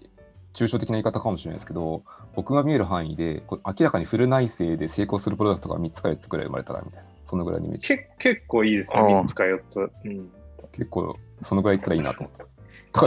[0.55, 2.03] 抽象的な言い方かもしれないですけど、
[2.35, 7.89] 僕が見える範囲で、こう明らかにフル内製で成功するプロダクトが3つか4つくらい生まれたらみたいな、そのぐらいのイメージ。
[7.89, 9.91] け結構いいですね、あー3つか4つ。
[10.05, 10.31] うん、
[10.73, 12.45] 結構、そのぐらいいったらいいなと思って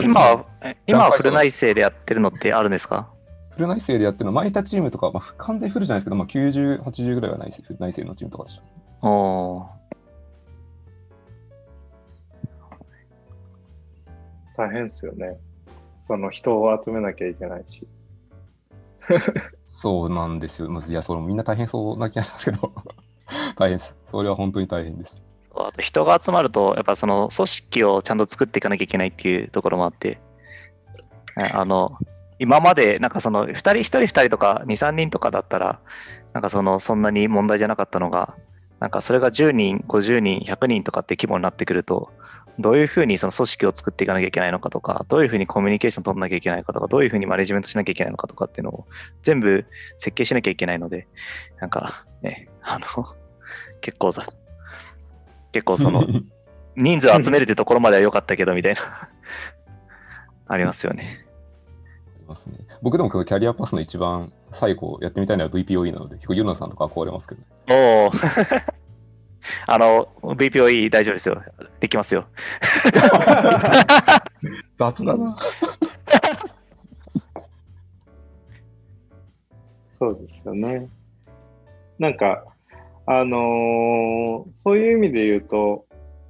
[0.04, 3.08] 今は、え今はフル内製でやってるのってあるんですか？
[3.56, 8.58] フル内製でやってるのは、前いたチームとか、まあ、完全フルじゃないですけど、まあ、90、80ぐらいは内製内製のチームとかでし
[9.02, 9.08] た。
[9.08, 9.86] おー
[14.58, 15.38] 大変ですよね。
[16.00, 17.88] その人を集めなきゃいけないし。
[19.66, 20.70] そうなんですよ。
[20.70, 22.74] まずいや、それみんな大変そうな気がしますけど、
[23.58, 23.96] 大変です。
[24.10, 25.16] それは本当に大変です。
[25.56, 30.20] あと人が集まると、やっぱその組織をちゃんと作っていかなきゃいけないっていうところもあって、
[31.38, 31.98] ねあの、
[32.40, 35.80] 今までなんかその2人、1人2人とか2、3人とかだったら、
[36.34, 38.36] なんかそのそんなに問題じゃなかったのが、
[38.80, 42.12] なんかそれが10人、50人、100人とかって規模になってくると、
[42.60, 48.88] どういうふうにその組織を作っていかなきゃいけないのかとか、どういうふうにコミュニケーション取らなきゃいけないのかとか、どういうふうにマネジメントしなきゃいけないのかとかっていうのを
[49.22, 49.66] 全部
[49.98, 51.08] 設計しなきゃいけないので、
[51.60, 52.86] なんかね、あの、
[53.82, 54.26] 結構だ、
[55.52, 56.06] 結構その、
[56.78, 58.82] 人数集めるってところまでは良かったけどみたいな
[60.48, 61.25] ありますよね。
[62.28, 62.58] ますね。
[62.82, 68.12] 僕でもこのキャリアパスの一番最後やってみたいのは VPOE なので、結構ユナさんとか憧れますけど、おお。
[69.68, 71.42] あの、VPOE 大丈夫ですよ。
[71.80, 72.26] できますよ。
[74.78, 75.38] 雑だな。
[80.00, 80.88] そうですよね。
[82.00, 82.44] なんか、
[83.06, 85.86] あのーそういう意味で言うと、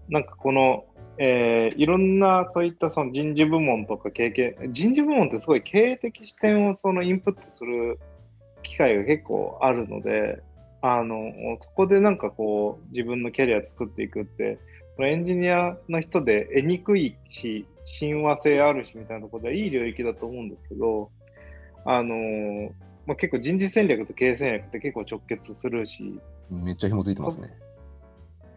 [0.09, 0.84] なんかこの、
[1.17, 7.99] えーいろんなそういったその人事部門とか経験、人事部門ってすごい経営的視点をそのインプットする
[8.63, 10.41] 機会が結構あるので、
[10.81, 14.59] あの、そこでなんかこう自分のキャリア作っていくって、
[14.95, 21.11] そのエンジニアの人で得にくいし、親和性あるしみたいなところではいい領域だと思うんですけど、
[21.85, 22.15] あの
[23.05, 27.49] まあ、結構人事戦略と経営戦略って結構直結するし、めっちゃ紐づいてますね。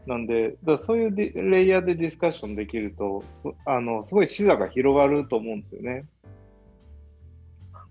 [0.08, 6.06] なんで、だそういうデレイヤーでディスカッションできると、そあのすごい視座が広がると思うんですよね。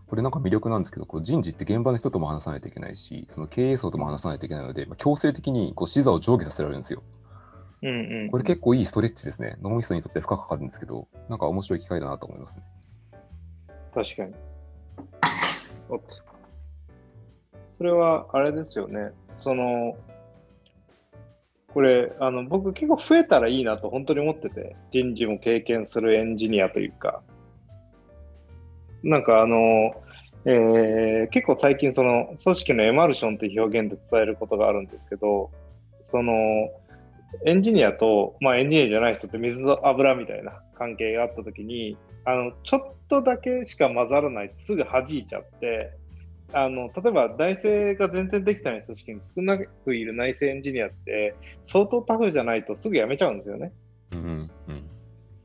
[0.07, 7.03] これなんか魅力なんですけど、こう人事って現場の人とも話さないといけないし、その経営層とも話さないといけないので、まあ、強制的にこう視座を上下させられるんですよ。
[7.83, 8.31] うんうん。
[8.31, 9.55] これ結構いいストレッチですね。
[9.61, 12.63] 脳みそにとって負荷かかるんですけど、なんか面白い機会だなと思いますね。
[13.93, 14.33] 確かに。
[15.89, 16.15] おっと。
[17.77, 19.11] それはあれですよね。
[19.37, 19.95] その、
[21.77, 27.21] これ、あの、僕結構増えたらいいなと本当に思ってて、人事も経験するエンジニアというか、
[29.03, 29.93] なんかあの、
[30.45, 35.51] えー結構最近その組織のエマルションっていう表現で伝えることがあるんですけど、
[36.01, 36.33] その
[37.45, 45.91] エンジニアと、まあエンジニアじゃない人って水と油みたいな関係があったときに、あの、ちょっとだけしか混ざらないすぐ弾いちゃって、
[46.53, 53.73] あの、例えば内政が全然できてない組織に少なくいる内政エンジニアって相当タフじゃないとすぐ辞めちゃうんですよね。
[54.11, 54.89] うんうんうん。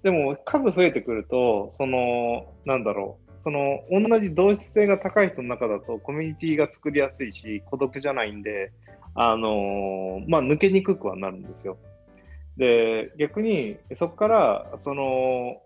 [0.02, 8.72] でも数増えてくると、その、なんだろう、その、同じ同質性が高い人の中だとコミュニティが作りやすいし、孤独じゃないんで、
[9.14, 11.76] あのーまあ、抜けにくくはなるんですよ。
[12.56, 15.60] で、逆に、そこから、その、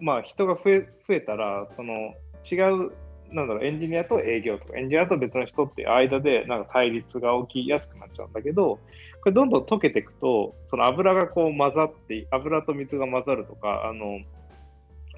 [0.00, 2.14] まあ、人が増え増えたら、その、
[2.50, 2.92] 違う、
[3.32, 8.78] なんだろう、エンジニアと営業とか、エンジニアと別の人っていう間で、なんか対立が起きやすくなっちゃうんだけど、
[9.20, 14.20] これどんどん溶けていくと、その油がこう混ざって、油と水が混ざるとか、あの、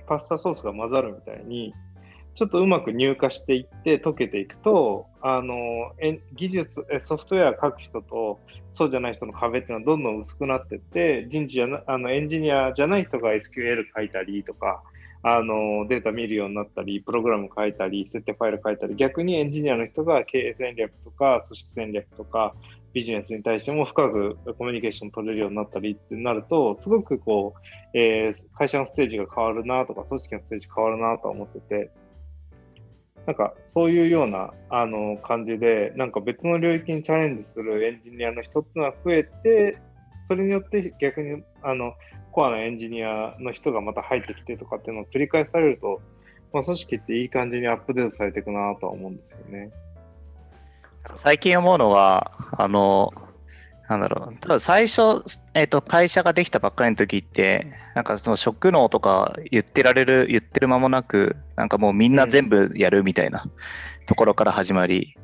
[0.06, 1.74] パスタソースが混ざるみたいに、
[2.34, 5.92] ちょっとうまく乳化していって溶けていくと、あの、
[6.34, 8.40] 技術、ソフトウェア書く人と
[8.74, 14.82] そうじゃない人の壁っていうのはどんどん薄くなっていって、人事じゃな、あの、エンジニアじゃない人が SQL 書いたりとか、
[15.22, 22.54] あの、データ見るようになったり、プログラム書いたり、設定ファイル書いたり、逆にエンジニアの人が経営戦略とか、組織戦略とか、
[22.92, 31.90] ビジネスに対しても深くコミュニケーション取れるようになったりってなると、すごくこう、えー会社のステージが変わるなとか、組織のステージ変わるなと思ってて、
[33.26, 39.78] なんかそういうようなあの感じで、なんか別の領域にチャレンジするエンジニアの人っていうのは増えて、
[40.26, 41.94] それによって逆にあの
[42.32, 46.00] コアなエンジニアの人がまた入ってきてとかっていうのを繰り返されると、
[46.52, 49.70] まあ、組織っていい感じにアップデートされていくなとは思うんですよね。
[51.16, 53.12] 最近思うのは、あの、
[53.88, 63.46] なんだろう、多分最初、えっと、会社ができたばっかりの時って、なんかその職能とか言ってられる、言ってる間もなく、なんかもうみんな全部やるみたいな
[64.06, 65.16] ところから始まり、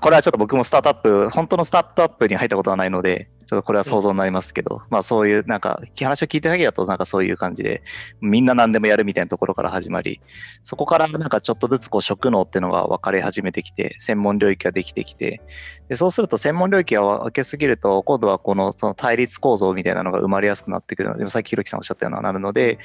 [0.00, 7.82] これはちょっと僕もスタートアップ、本当のスタートアップに入ったことはないので、ちょっとこれは想像になりますけど、まあそういうなんか話を聞いた限りだとなんかそういう感じで
[8.22, 10.22] みんな何でもやるみたいなところから始まり
[10.64, 15.42] そこからなんかちょっとずつこう職能っていうのが分かれ始めてきて専門領域ができてきて
[15.90, 22.78] でそうすると専門領域が分けすぎると今度はこのその対立構造みたいなのが生まれやすくなってくるのでさっきひろきさんおっしゃったようななるので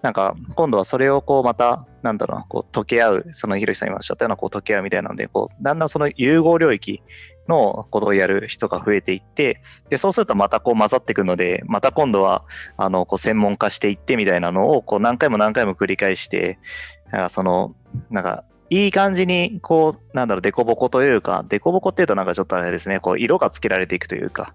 [0.00, 7.02] なんか今度はそれをこうまたなんだろうなこう溶け合うそのひろきさん今おっしゃったようなこう溶け合うみたいなのでこうだんだんその融合領域
[7.48, 12.44] のことをやる人が増えていってでそうするとまたこう混ざっていくのでまた今度は
[12.76, 16.58] あのこう専門化していってみたいなのをこう何回も何回も繰り返して
[17.10, 17.74] なんかその
[18.10, 24.54] なんかいい感じにこうなんだろう凸凹というか凸凹っていうとなんかちょっとあれですねこう色がつけられていくというか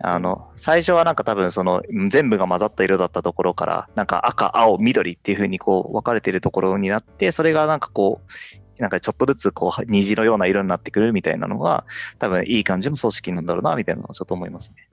[0.00, 8.32] あの最初はなんか多分その全部が混ざった色だったところからなんか赤青緑っていう風にこう分かれているところになってそれがなんかこう
[8.78, 11.84] なんかちょっとずつこう虹のような色になってくるみたいなのが
[12.18, 14.88] 多分いい感じの組織なんだろうなみたいなのをちょっと思いますね。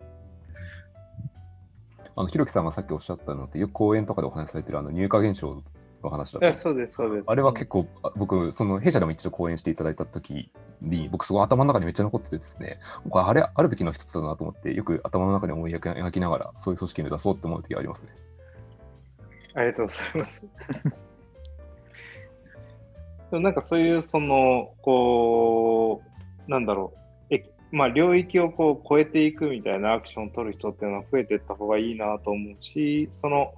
[2.15, 5.63] あのひろきさんがさっきおっしゃったのってよく講演とかでお話しされてるあの乳化現象
[6.03, 18.09] の話だったそうですそうですあれは結構、あ僕、その弊社でも一度講演していただいたときに、僕、すごい頭の中にめっちゃ残っててですね、これあれ、あるべきの一つだなと思って、よく頭の中で思い描きながら、そういう組織に出そうって思う時がありますね。
[19.55, 20.45] ありがとうございます。
[23.33, 26.03] でもなんかそういう、その、こ
[26.47, 26.93] う、なんだろ
[27.31, 33.51] う、えまあ、領域をこう超えていくみたいなアクションを取る人っていうのは増えていった方がいいなと思うし、その、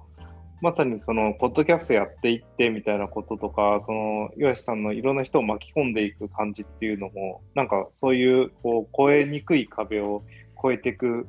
[0.62, 10.22] まさにその、ポッドキャストやっていってみたいなこととか、その、岩橋さんのいろんな人を巻き込んでいく感じっていうのも、なんかそういう、こう、越えにくい壁を
[10.64, 11.28] 越えていく、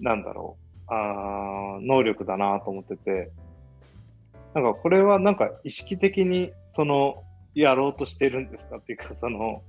[0.00, 0.56] なんだろ
[0.88, 3.30] う、あ能力だなと思ってて、
[4.54, 7.22] なんかこれはなんか意識的にその
[7.54, 8.76] やろうとしてるんですか？
[8.76, 9.62] っていうかその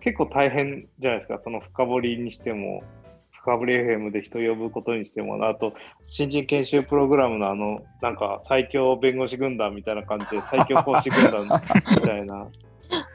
[0.00, 1.40] 結構大変じゃないですか？
[1.42, 2.82] その深掘りにしても
[3.32, 5.74] 深掘り FM で人呼ぶことにしてもあと
[6.06, 12.46] 新人研修プログラムのあのなんか最強弁護士軍団みたいな感じで最強講師軍団みたいな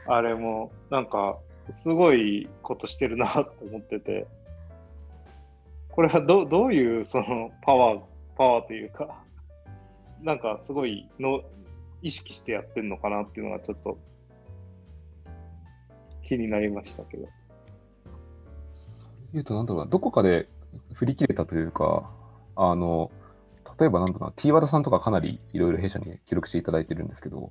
[0.08, 1.38] あれもなんか
[1.70, 4.26] すごいことしてるなと思ってて。
[5.90, 8.00] これはどどういうそのパワー
[8.36, 9.14] パワーというか
[10.22, 11.40] なんかすごいの
[12.04, 13.98] 意識してやってるのかなっていうのがちょっと
[16.22, 17.26] 気になりましたけど。
[19.32, 20.46] 言うと、なんだろうな、どこかで
[20.92, 22.10] 振り切れたというか、
[22.56, 23.10] あの、
[23.80, 27.50] 例えばなんだろうな、T 和田さんとかかなりいろいろ弊社に記録していただいてるんですけど、やっ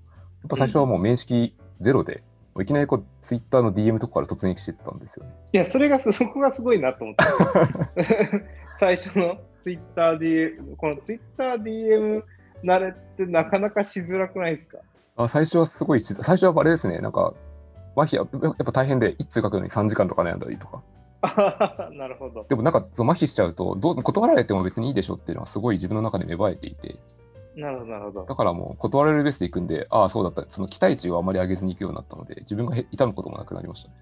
[0.50, 5.32] ぱ最初はもう面識ゼロで、もういきなりこう、ツイッターの DM とかから突撃してったんですよね。
[5.54, 8.46] いや、それがす、そこがすごいなと思って。
[8.78, 12.24] 最初のツイッター DM、このツイッター DM
[12.64, 14.80] 慣れってなかなかしづらくないですか？
[15.16, 17.34] あ最初はすごいし、最初はあれですね、なんか、
[17.96, 20.82] 麻痺はやっぱ大変で、一通書くのに3時間とか悩んだりとか。
[21.94, 22.46] なるほど。
[22.50, 26.96] でもなんか、そう麻痺しちゃうとどう、断られても別にいいでしょっていうのはすごい自分の中で芽生えていて、
[27.56, 28.26] なるほど、なるほど。
[28.26, 33.96] だからもう断られるベースで行くんで、ああ、そうだった、その期待値をあまり上げずに行くようになったので、自分がへ痛むこともなくなりましたね。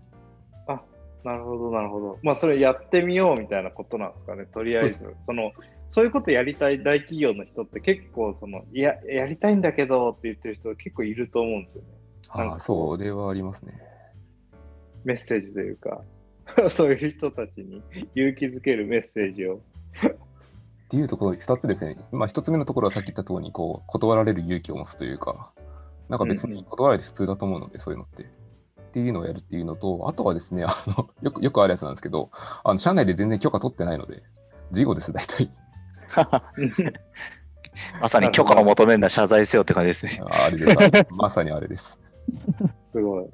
[1.24, 2.20] なるほど、なるほど。
[2.24, 5.16] まあ、それやってみようみたいなことなんですかね、とりあえず。
[5.24, 5.52] その
[5.90, 11.88] そういうことやりたい大企業の人って結構そのいや、やりたいんだけどって言ってる人結構いると思うんですよね。
[12.30, 13.74] ああ、それはありますね。
[15.04, 16.02] メッセージというか、
[16.70, 17.84] そういう人たちに
[18.16, 19.56] 勇気づけるメッセージを。
[19.56, 19.60] っ
[20.92, 21.98] ていうところ、2つですね。
[22.12, 25.52] まあ、1つ目のところはさっき言った通り、こう、断られる勇気を持つというか、
[26.10, 28.26] なんか別に断られて普通だと思うので、そういうのって。
[28.92, 32.30] っていうのをやるっていうのと、あとはですね、あのよくよくあるやつなんですけど、
[32.64, 34.22] あの社内で全然許可取ってないので、
[34.72, 35.50] 事後です、大体。
[38.02, 40.22] まさに許可を求めるのは謝罪せよって感じですね。
[40.30, 41.08] あれです。
[41.16, 41.98] まさにあれです。
[42.92, 43.24] すごい。
[43.26, 43.28] い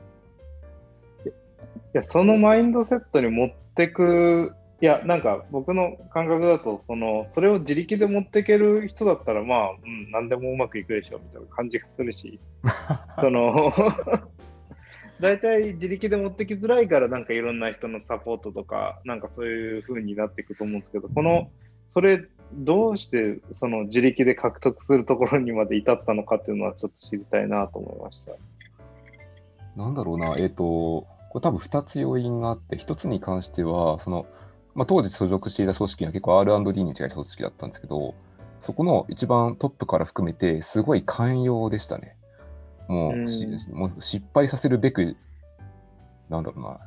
[1.94, 12.40] や、そのマインドセットに持ってく、いや、なんか僕の感覚だと、その、それを自力で持っていける人だったら、まあ、うん、何でもうまくいくでしょ、みたいな感じがするし、
[13.20, 13.74] その、
[15.20, 21.50] 大体自力で持ってきづらいから、なんかいろんな人のサポートとか、なんかそういう風になっていくと思うんですけど、この、
[21.92, 28.34] それ、どうしてその自力で獲得するところにまで至ったのかっていうのはちょっと知りたいなと思いました。
[29.76, 34.26] なんだろうな、えっ、と、これ多分2つ要因があって、1つに関しては、その、
[34.76, 38.16] まあ、当時所属していた組織が結構 R&D に近い組織だったんですけど、
[38.60, 42.17] そこの一番トップから含めて、すごい寛容でしたね。
[42.88, 45.16] もうしうんもう失敗させるべく、
[46.30, 46.80] なんだろうな、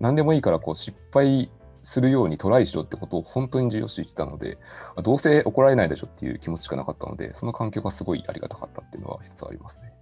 [0.00, 1.50] 何でもいいからこう失敗
[1.82, 4.58] するようにトライしろってことを本当に重要視してたので、
[4.96, 9.92] あどうせ怒られないでしょっていう気持ちしかなかったので、その環境がすごいありがたかったっていうのは一つありますね。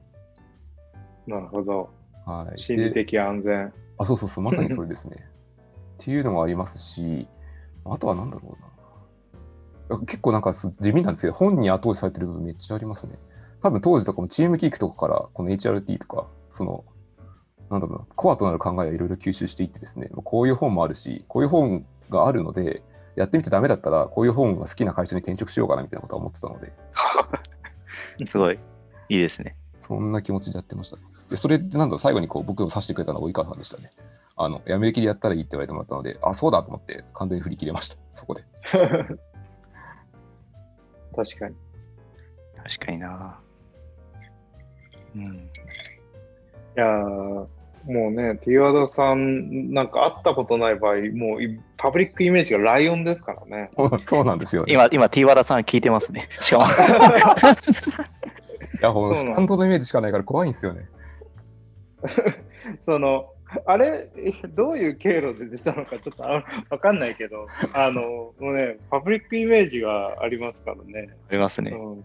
[1.26, 1.90] なるほど。
[2.24, 3.72] はい、心理的安全。
[3.99, 5.16] あ、そうそうそう、まさにそれですね。
[5.16, 7.26] っていうのもありますし、
[7.84, 8.57] あとは何だろ
[9.90, 9.99] うな。
[10.07, 13.18] 結構なんかす地味なんですけど、本に後押しされてる部分めっちゃありますね。
[13.62, 16.84] 多分当時とかもチームキークとかからこの HRT とか、その、
[17.70, 22.82] なんだろうな、コアとなる考えをいろいろ吸収していってですね、こういう本もあるし、こういう本があるので、
[23.14, 26.72] やってみてダメだったら、こういう本が好きな会社に転職しようかなみたいなことは思ってたので、
[28.26, 28.58] すごい、
[29.08, 29.56] いいですね。
[29.86, 30.96] そんな気持ちでやってました。
[31.30, 33.90] で、それでなんだろう、最後にこう僕を指してくれたのは及川さんでしたね。
[34.36, 38.44] あの、辞める気でやったらいいって言われてもらったので、あ、そうだと思って完全に振り切れました、 そこで。
[41.14, 41.56] 確かに。
[42.56, 43.38] 確かにな。
[45.16, 45.22] うん。
[45.24, 45.28] い
[46.74, 47.46] やー
[47.86, 53.70] もうね、ティワダさん、なんか会ったことない場合、もういパブリックイメージがライオンですからね。
[54.06, 54.72] そうなんですよ、ね。
[54.72, 56.28] 今、今、T 和田さん聞いてますね。
[56.40, 56.66] しかも。
[56.68, 56.68] い
[58.80, 60.88] や、ほんスタンドのイメージしかないから怖いんですよね。
[62.86, 63.26] その、
[63.66, 71.08] あれ、えどういう経路で出たのかちょっとあわかんないけど、あの、もうね、パブリックイメージがありますからね。
[71.28, 71.72] ありますね。
[71.72, 72.04] うん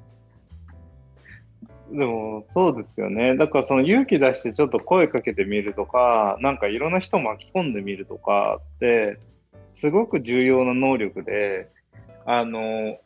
[1.92, 3.36] でも、そうですよね。
[3.38, 9.18] だから、その勇気出してちょっと声かけてみるとか、なんかいろんな人巻き込んでみるとかって、
[9.74, 11.70] すごく重要な能力で、
[12.26, 12.98] あの、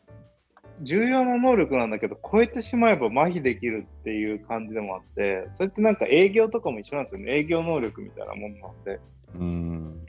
[0.80, 7.32] 重要な能力なんだけど、超えてしまえば麻痺できるっていう感じでもあって、それってなんか営業とかも一緒なんですよね。
[7.38, 9.00] 営業能力みたいなもんなんで。
[9.34, 10.06] うん。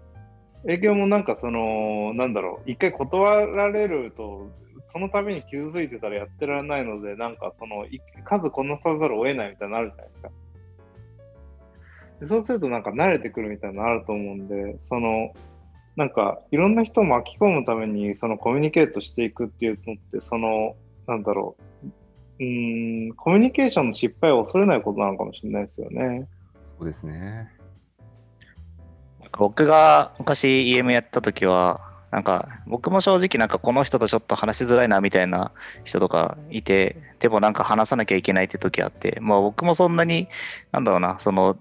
[0.68, 4.50] 営業もなんかその、なんだろう、一回断られると、
[4.88, 7.86] そのために傷ついてたらやってられないので、なんかその、
[8.26, 10.30] 数こなさざるを得ないみたいになるじゃないですか。
[12.20, 15.34] でそうするとなんか慣れてくるみたいなのあると思うんで、その、
[15.96, 20.76] なんかいろんな人を巻き込むためにそのコミュニケートしていくっていうのって、その、
[21.08, 21.56] なんだろ
[22.40, 26.28] う、うん、コミュニケーションの失敗を恐れないことなのかもしれないですよね。
[26.80, 27.50] そうですね。
[29.38, 35.52] 僕が昔 EM やった時は、なんか僕も正直なんかこの人とちょっと話しづらいなみたいな
[35.84, 40.28] 人とかいて、でもなんか話さなきゃいけないって時あって、まあ僕もそんなに、
[40.72, 41.58] なんだろうな、その、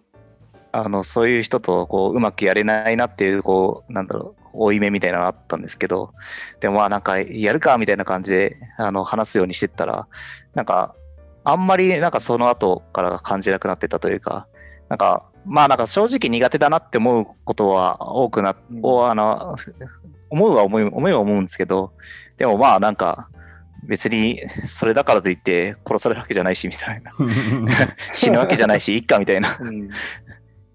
[0.71, 6.13] あの、そういう人とこううまくやれないなっていう、こう、なんだろう、負い目みたいなのあったんですけど、
[6.61, 10.07] でもまあなんかやるかみたいな感じで、あの、話すようにしてったら、
[10.53, 10.95] なんか、
[11.45, 14.49] あんまりなんかその後から感じなくなってたというか、
[14.93, 19.57] なんか、まあなんか正直苦手だなって思うことは多くなっ、うんおあの
[20.29, 21.95] 思うは思い思いは思うんですけど、
[22.37, 23.31] でもまあなんか
[23.85, 27.11] 別にそれだからといって殺されるわけじゃないしみたいな、
[28.13, 29.89] 死ぬわけじゃないし、いっかみたいな、うん。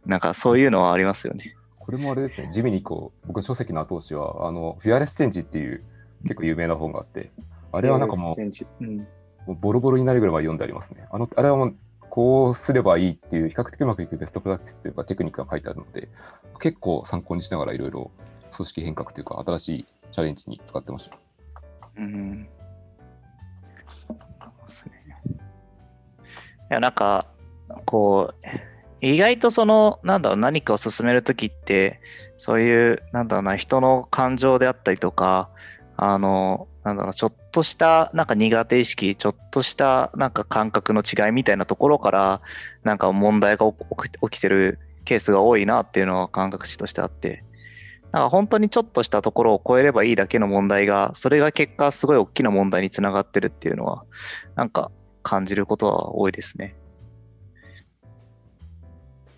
[0.07, 1.55] なんかそういうのはありますよね。
[1.78, 5.84] これもあれですね、地味にこう、僕の書籍の後押しは、あの、フィアレスチェンジっていう
[6.24, 7.30] 結構有名な本があって、
[7.72, 11.05] あれはなんかもう、うん、もうボロボロになるぐらいまで読んでありますね。
[11.11, 11.76] あのあれはもう
[12.18, 16.09] こうすればいいっていう比較的うまくいくベストプラクティスというかテクニックが書いてあるので、
[16.59, 18.09] 結構参考にしながらいろいろ
[18.55, 21.18] 組織変革というか新しいチャレンジに使ってました。
[21.97, 22.49] うん。
[23.86, 24.18] そう
[24.65, 24.91] ですい
[26.72, 27.28] や、なんか、
[27.86, 32.01] こう、意外とその、なんだろう、何かを進めるときって、
[32.39, 35.51] そういう、なんだろうな、人の感情であったりとか、
[36.00, 42.41] あの、なんだろう、ちょっとした、なんか苦手意識、ちょっとした、なんか感覚の違いみたいなところから、
[42.84, 47.43] なんか問題が起きてるケースが多いなっていうのは感覚値としてあって、
[48.12, 54.06] なんか本当にちょっとしたところを超えればいいだけの問題が、それが結果すごい大きな問題につながってるっていうのは、
[54.56, 54.91] なんか
[55.24, 56.76] 感じることは多いですね。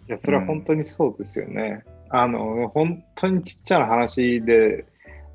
[0.09, 1.83] いや、それは本当にそうですよね。
[2.09, 4.85] あの、本当にちっちゃな話で、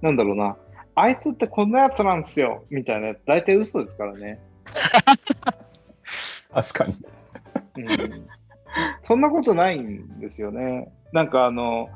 [0.03, 0.57] なんだろうな、
[0.95, 4.39] あいつってこんなやつなんですよ、みたいなやつ、大体嘘ですからね。
[6.53, 6.97] 確かに。
[7.77, 8.27] うん、
[9.03, 10.93] そんなことないんですよね。
[11.13, 11.89] なんかあの、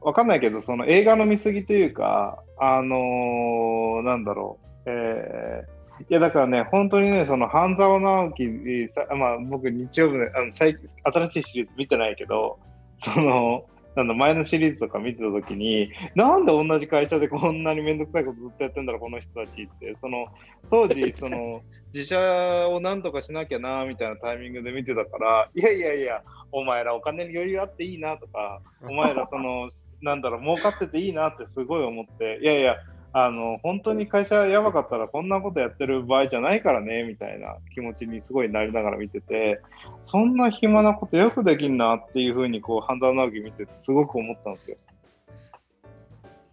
[0.00, 12.58] わかんないけど、その映画の見過ぎというか、あのーなんだろう、えーいやだからね、本当にね、その半沢直樹、さまあ、僕、日曜日のあの最近新しいシリーズ見てないけど、
[13.00, 20.28] その、なんだ前のシリーズとか見てたときに、なんで同じ会社でこんなにめんどくさいことずっとやってんだろう、この人たちって、その
[20.70, 21.62] 当時、 その
[21.92, 26.22] 自社をなんとかしなきゃなみたいなタイミングで見てたから、いやいやいや、
[26.52, 29.68] お前らお金に余裕あっていいなとか、お前らその、
[30.00, 32.76] なんだろう、儲かってていいなってすごい思って、いやいや、
[33.14, 39.60] あの本当に会社やばかったらこんなことやってる場合じゃないからねみたいな気持ちにすごいなりながら見てて
[40.06, 44.76] そんな暇なことよくできんなっていうふうにこう半沢直樹見ててすごく思ったんですよ。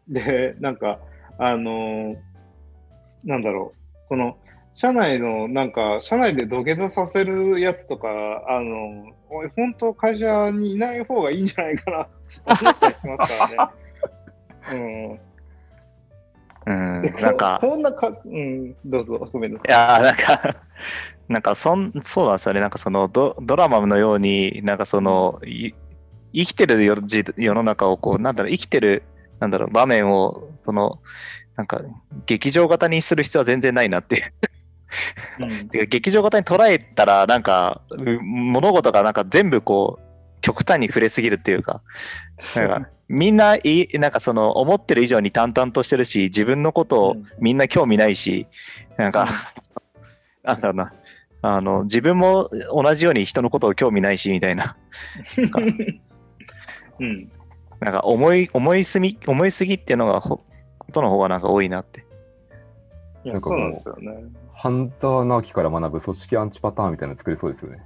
[0.10, 1.00] でなんか
[1.38, 2.18] あの
[3.24, 4.38] なんだろうその
[4.74, 8.10] 社内のなんか社内で土下座させるやつとか
[8.50, 13.58] あのおい本当会社にいない方がいいんじゃないかなって思ったりしますからね。
[14.72, 14.76] う
[15.16, 15.29] ん
[16.66, 20.56] うん、でなんか、こんなか、うん、どうぞ、ごめんなさいやーなんか、
[21.30, 22.60] なんかそん、そうなんですよね。
[22.60, 25.74] なんかそのドドラマのように、なんかその、い
[26.34, 29.04] 生きてる世時世の中をこう、なんだろう、生きてる、
[29.40, 31.00] なんだろう、場面を、その、
[31.56, 31.82] なんか、
[32.26, 34.24] 劇場型にする必要は全然ないなっていう。
[34.24, 35.44] い。
[35.44, 40.09] うん 劇場型に捉えたら、なんか、う物事がなんか全部こう、
[40.42, 41.82] 極端に触れすぎるっていうか、
[42.56, 48.48] なんかみんないい、なんかその、思ってる以上に淡々としてるし、自分のことをうんみんな興味ないし、
[48.98, 49.30] なんか、
[50.44, 50.94] なんだろうな、
[51.42, 54.78] あの、自分も同じように人のことを興味ないし、みたいな、か
[57.00, 57.32] うん。
[57.80, 60.44] なんか思い、思いすぎ、思いすぎっていうのがほ、
[60.78, 62.06] ことの方がなんか多いなって。
[63.24, 64.24] いや、なんかもうそうなんですよね。
[64.54, 67.82] 半沢直樹から学ぶ組織アンチパターンみたいなの作れそうですよね。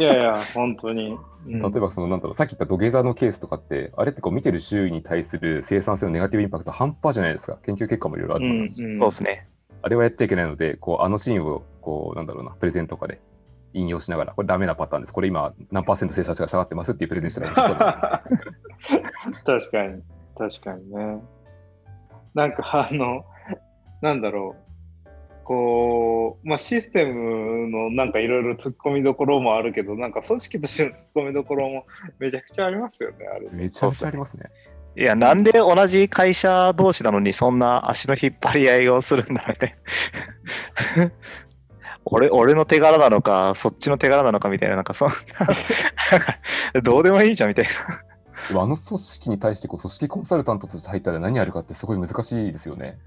[0.00, 1.16] いやいや、本当に。
[1.46, 9.46] うん例えばそのなんだろうさっき言った土下座のケースとかってあれってこう見てる周囲に対する生産性のネガティブインパクト半端じゃないですか研究結果もいろいろあると思いますし、うんそうですね。
[9.82, 13.20] あれはやっちゃいけないのでこうあのシーンをこうなんだろうなプレゼンとかで
[13.74, 18.22] 引用しながらこれダメなパターンですこれ今何パーセント生産性が下がってますっていうプレゼンしたら
[19.44, 20.02] 確かに、
[20.38, 21.22] 確かにね。
[22.34, 23.24] なんかあの、
[24.00, 24.63] なんだろう。
[25.44, 31.86] こう、まあ、システムのなんかいろいろ突っ込みどころもあるけど、なんか組織としての突っ込みどころも
[32.18, 33.48] めちゃくちゃありますよね、あれ。
[33.52, 34.44] めちゃくちゃありますね
[34.96, 39.76] いや、なんで同じ会社同士なのにそんな足の引っ張り合いをするんだみたい
[40.96, 41.10] な。
[42.06, 45.08] 俺俺の手柄なのか、そっちの手柄なのかみたいな、なんかそん
[46.74, 47.70] な、どうでもいいじゃんみたいな。
[48.48, 52.98] でもあの組織に対してこう組織コンサルタントとして入ったら何やるかってすごい難しいですよね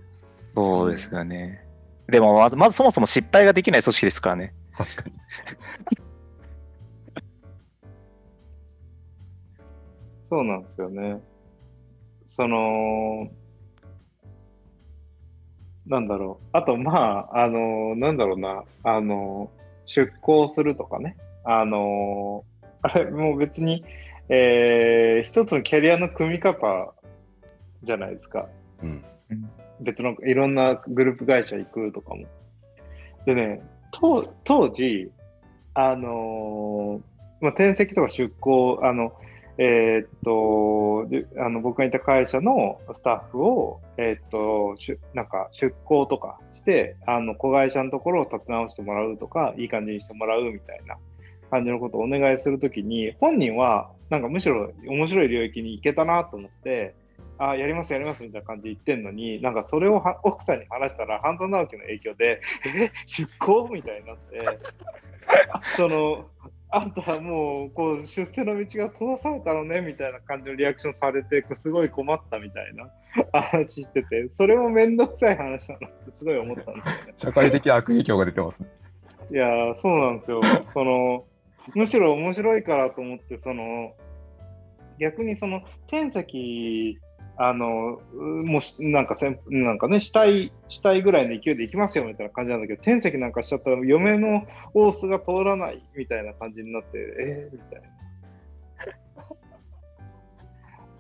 [0.56, 1.67] そうですよね。
[2.08, 4.54] でもまず、まずそもそも失敗ができない組織ですからね。
[4.76, 5.16] 確かに
[10.30, 11.22] そうなんですよね。
[12.26, 13.30] その、
[15.86, 16.46] なんだろう。
[16.52, 19.50] あと、まあ、あの、なんだろうな、あの、
[19.86, 21.16] 出向するとかね。
[21.46, 22.44] あの、
[22.82, 23.86] あれ、もう別に、
[24.30, 26.94] えー一つのキャリアの組み方
[27.84, 28.48] じゃないですか。
[28.84, 29.04] うん
[29.82, 32.26] 別のいろんなグループ会社行くとかも。
[33.26, 33.62] でね、
[33.92, 34.24] 当
[34.70, 35.12] 時、
[35.74, 39.14] あのーまあ、転籍とか出向、あの、
[39.60, 41.08] えーっと
[41.44, 50.96] あの、僕がいた会社のスタッフを、えーっと、しなんか出向とかして、あの、子会社のところを立て直してもらうとか、いい感じにしてもらうみたいな
[51.50, 56.96] 感じのことをお願いするときに、本人は、なんかむしろ面白い領域に行けたなと思って、
[57.40, 63.70] あやりますやりますみたいな感じで言ってんのに、なんかそれをは奥さんに話したら、半沢直樹の影響で、え、出向？
[63.72, 64.60] みたいになって、
[65.76, 66.26] その、
[66.70, 69.82] あんたもうこう出世の道が閉ざされたのね？
[69.82, 72.90] みたいな感じのリアクションされて、すごい困ったみたいな
[73.32, 77.14] 話してて、それもめんどくさい話だなってすごい思ったんですよね。
[77.18, 78.68] 社会的悪影響が出てますね
[79.32, 80.42] いやー、そうなんですよ。
[80.74, 81.26] その、
[81.76, 83.94] むしろ面白いからと思って、その、
[85.00, 86.98] 逆にその、天崎、
[87.38, 97.88] あの、うもうし、なんかせん、なんかね、したい、したいぐらいの勢いで行きますよみたいな感じなんだけど、天崎なんかしちゃったら、嫁のオースが通らないみたいな感じになって、えー、みたいな。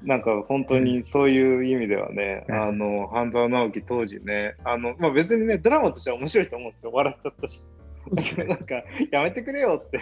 [0.04, 6.92] なんか本当にそういう意味ではね、うんあの、半沢直樹当時ね、あの、まあ、別にね、ドラマとしては面白いと思うんですよ。
[6.94, 7.62] 笑っちゃったし。
[8.48, 10.00] なんか、やめてくれよって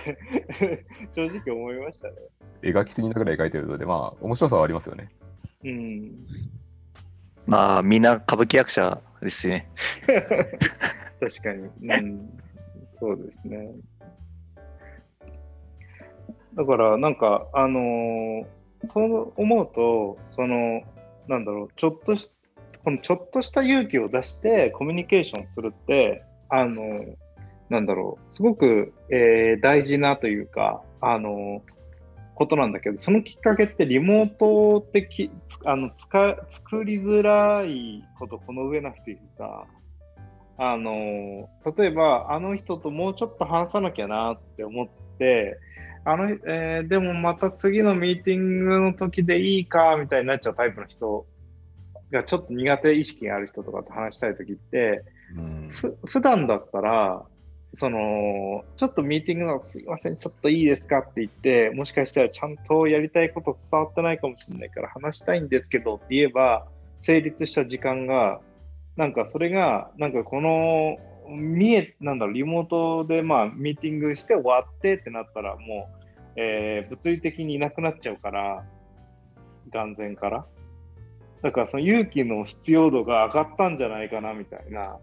[1.16, 2.16] 正直思いましたね。
[2.62, 5.10] 描きすぎなぐらい描いてるのでまあ面白さはありますよね
[5.66, 6.28] うん。
[7.48, 9.68] まあ、みんな歌舞伎役者ですね。
[11.20, 11.70] 確かに。
[11.90, 12.30] うん。
[13.00, 13.70] そうですね。
[16.54, 18.46] だから、なんか、あのー
[18.88, 20.84] そう思うと、その、
[21.28, 22.30] なんだろう、ちょっとし、
[22.84, 27.16] このちょっとした勇気を出してコミュニケーションするって、あのー
[27.70, 31.75] なんだろう、すごく、えー大事なというか、あのー
[32.36, 39.66] ことなんだけど、そのきっかけってリモート的、つあの、つか、作りづらいこと、この上なくていうか、
[40.58, 45.58] あの、例えば、あの人ともうちょっと話さなきゃなって思って、
[46.04, 51.26] あの、えーでもまた次のミーティングの時でいいか、みたいになっちゃうタイプの人
[52.12, 55.04] がちょっと苦手意識がある人とかと話したい時って、
[55.36, 55.70] うん。
[55.72, 57.26] ふ普段だったら、
[57.76, 66.66] その、ちょっとミーティングのすいません、ちょっといいですかって言って、もしかしたらちゃんとやりたいこと伝わってないかもしれないから話したいんですけどって言えば、
[67.02, 68.40] 成立した時間が、
[68.96, 70.98] なんかそれが、なんかこの、
[71.30, 76.06] 見え、なんだろう、リモートでまあミーティングして終わってってなったら、もう、
[76.38, 78.64] えー物理的にいなくなっちゃうから、
[79.72, 80.46] 眼前から。
[81.42, 84.98] だからその勇気の必要度が上がったんじゃないかなみたいな。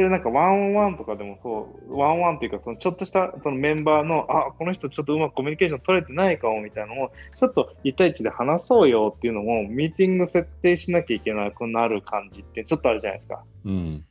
[0.00, 13.44] それなんかワンオンワンとかでもそう、ワンオンワンっていうか、そのちょっとしたそのメンバーの、あ、この人ちょっとうまくコミュニケーション取れてないかもみたいなのを、ちょっと1対1で話そうよっていうのも、ミーティング設定しなきゃいけなくなる感じってちょっとあるじゃないですか。
[13.66, 14.04] うん。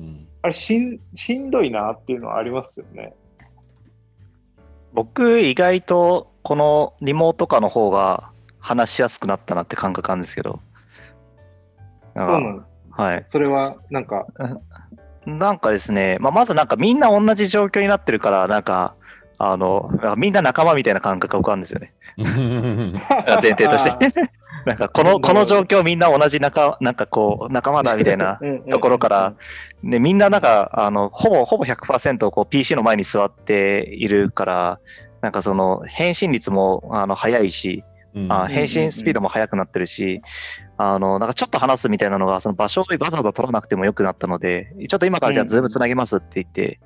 [0.00, 0.28] うん。
[0.42, 3.14] あれしん、しんどいなっていうのはありますよね。
[4.92, 10.58] 僕、意外とこのリモート化の方が話しやすくなったなって感覚なんですけど。
[12.16, 12.64] そうなの。
[12.96, 13.24] はい。
[13.28, 14.26] それは、なんか、
[15.26, 18.94] なんかですね、まあ、まずなんかみんな同じ状況になってるから、なんか、
[19.38, 21.92] あの、みんな仲間みたいな感覚が浮かぶんですよね。
[22.16, 24.12] 前提として。
[24.64, 29.34] なんかこの、この状況みんな同じ仲、なんかこう、仲間だみたいなところから、
[29.82, 34.78] ね、みんななんか、あの、ほぼ、ほぼ100%こう PC の前に座っているから、
[35.20, 37.95] なんかその返信率もあの早いし、うん
[38.28, 40.22] あ返信スピードも速くなってるし、
[40.78, 46.80] あの、なんかちょっと話すみたいなのが、その場所をわざわざ取らなくてもよくなったので、ちょっと今からじゃあうんズームつなげますって言って、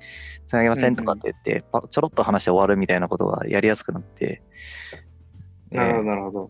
[0.45, 4.41] つなげませんとかって言って、パちょろっと話して終わるみたいなことがやりやすくなって、
[5.71, 6.49] なるほど、えなるほど。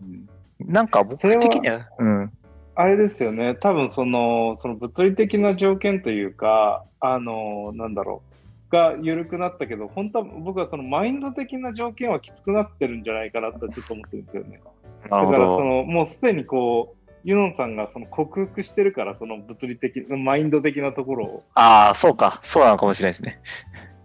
[0.60, 2.32] ーなんか僕的には、うん。
[2.74, 8.31] あれですよね、多分その、その物理的な条件というか、あの、なんだろう、
[8.72, 14.60] が緩くなったけど、本当は僕はそのマインド的な条件はきつくなってるんじゃないかなとちょっと思ってるんですよね。
[15.04, 15.64] だからそど。
[15.64, 21.42] の、もうすでにこう、ユノンさんがその克服してるから、その物理的、マインド的なところを。
[21.54, 22.40] ああ、そうか。
[22.42, 23.40] そうなのかもしれないですね。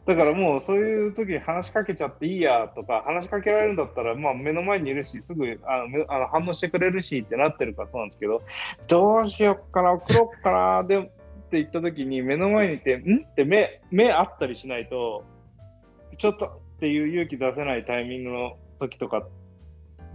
[0.06, 8.42] だからもうそういう時に話しかけちゃっていいやとか、話しかけられるんだったら、まあ目の前にいるし、すぐあのめあの反応してくれるしってなってるからそうなんですけど、
[8.88, 11.12] どうしよっかな、送ろっかな、で
[11.48, 13.26] って言った時に目の前にいて、ん？
[13.26, 15.24] って目、目あったりしないと、
[16.18, 16.46] ちょっと
[16.78, 19.26] っていう勇気出せないタイミングの時とか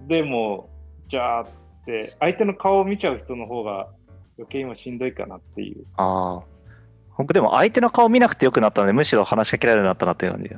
[0.06, 0.68] でも、
[1.08, 1.46] じゃあっ
[1.86, 3.88] て、相手の顔を見ちゃう人の方が
[4.38, 5.86] 余計今しんどいかなっていう。
[5.96, 6.42] ああ。
[7.18, 10.50] 僕でも相手の顔見なくてよくなったので、むしろ話しかけられるようになったなっていう感じ。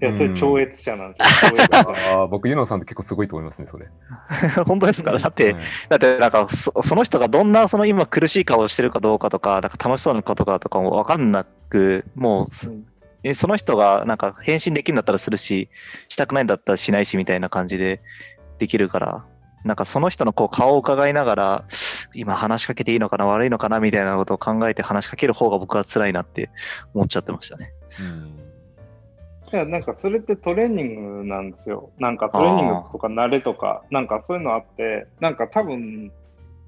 [0.00, 1.50] いや、それ超越者なんですよ。
[1.50, 3.88] 超越者あー僕、ユノさんって結構すごいと思いますね、それ。
[4.66, 5.18] 本当ですか？
[5.18, 12.84] だって、はいだってなんかそその人がどんなその今苦しい顔をしてるかどうかとか、なんか楽しそうなことかとかも分かんなく、もううん
[13.22, 15.68] えその人がなんか返信できるんだったらするし、
[16.08, 18.00] したくないんだったらしないしみたいな感じで
[18.58, 19.24] できるから、
[19.64, 21.64] なんかその人のこう顔を伺いながら、
[22.14, 26.50] 今話しかけていいのかな、悪いのかなみたいなことを考えて話しかける方が僕は辛いなって
[26.94, 27.72] 思っちゃってましたね。
[27.98, 28.45] うん
[29.52, 31.90] いや、なんかそれってトレーニングなんですよ。
[31.98, 36.12] なんかトレーニングとか慣れとか、なんかそういうのあって、なんか多分、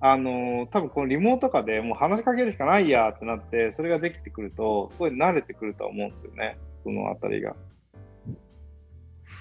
[0.01, 6.57] あのー多分このリモートとかでもう話しかけるしかないやってなって、それができてくると、すごい慣れてくるとは思うんですよね。
[6.85, 7.57] そのあたりが。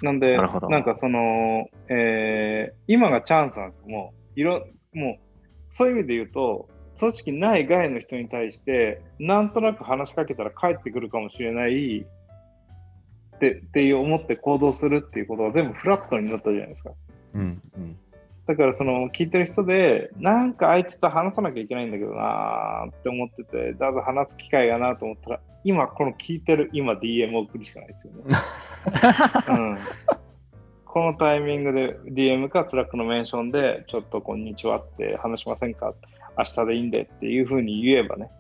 [0.02, 3.88] なんで、なるほどんかその、えー今がチャンスなんですよ。
[3.90, 5.18] もう、いろ、も
[5.72, 6.70] う、そういう意味で言うと、
[7.00, 12.06] 組織ない外の人に対して、なんとなく話しかけたら帰ってくるかもしれない
[13.38, 16.92] ってっていう思って行動するっていうことが全部フラットになったじゃないですか。
[17.36, 17.98] うんうん
[18.48, 28.24] だからその聞いてる人で、なんかあいつと話さなきゃいけないんだけどなーって思ってて、だず話す機会がなと思ったら、今この聞いてる今 DM を送るしかないですよね。
[29.50, 29.78] うん、
[30.86, 35.94] このタイミングで DM か Slack のメンションで、ちょっとこんにちはって話しませんか？
[36.38, 38.32] 明日でいいんでっていうふうに言えばね、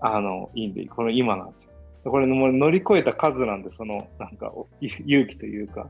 [0.00, 1.70] あの、いいんで、この今なんですよ。
[2.10, 5.88] これ乗り越えた数なんで、その、なんか、お勇気というか、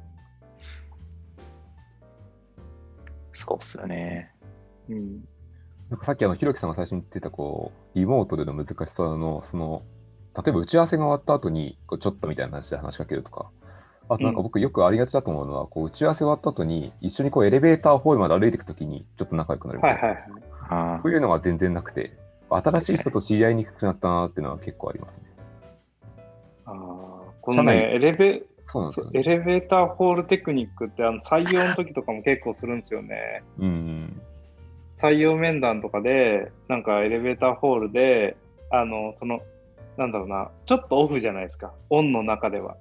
[3.32, 4.32] そうっすよね。
[4.88, 5.24] うん、
[5.90, 9.82] なんかさっきあの、ひろきさんが最初に言ってた、こう、リモートでの難しさの、その、
[10.36, 13.50] 例えば打ち合わせが終わった後に、こうちょっとみたいな話で話しかけるとか、
[14.08, 20.00] あとなんか僕よくありがちだと思うのは、こう打ち合わせ終わった後に、一緒にこうエレベーターホールまで歩いていくときに、ちょっと仲良くなるみたいな。
[20.00, 20.42] はいはいはい。
[20.68, 22.16] あこういうのが全然なくて、
[22.50, 25.35] 新しい人と知り合いにくくなったなっていうのは結構ありますね。
[26.66, 26.74] あー
[27.40, 29.20] このね、エレベそうなんですよね。
[29.20, 33.44] エレベーターホールテクニックってあの採用の時とかも結構するんですよね。
[33.58, 34.20] うん。
[34.98, 38.36] 採用面談とかで、なんかエレベーターホールで、
[38.70, 39.40] あの、その、
[39.96, 42.76] なんだろうな、ちょっとオフじゃないですか、オンの中では。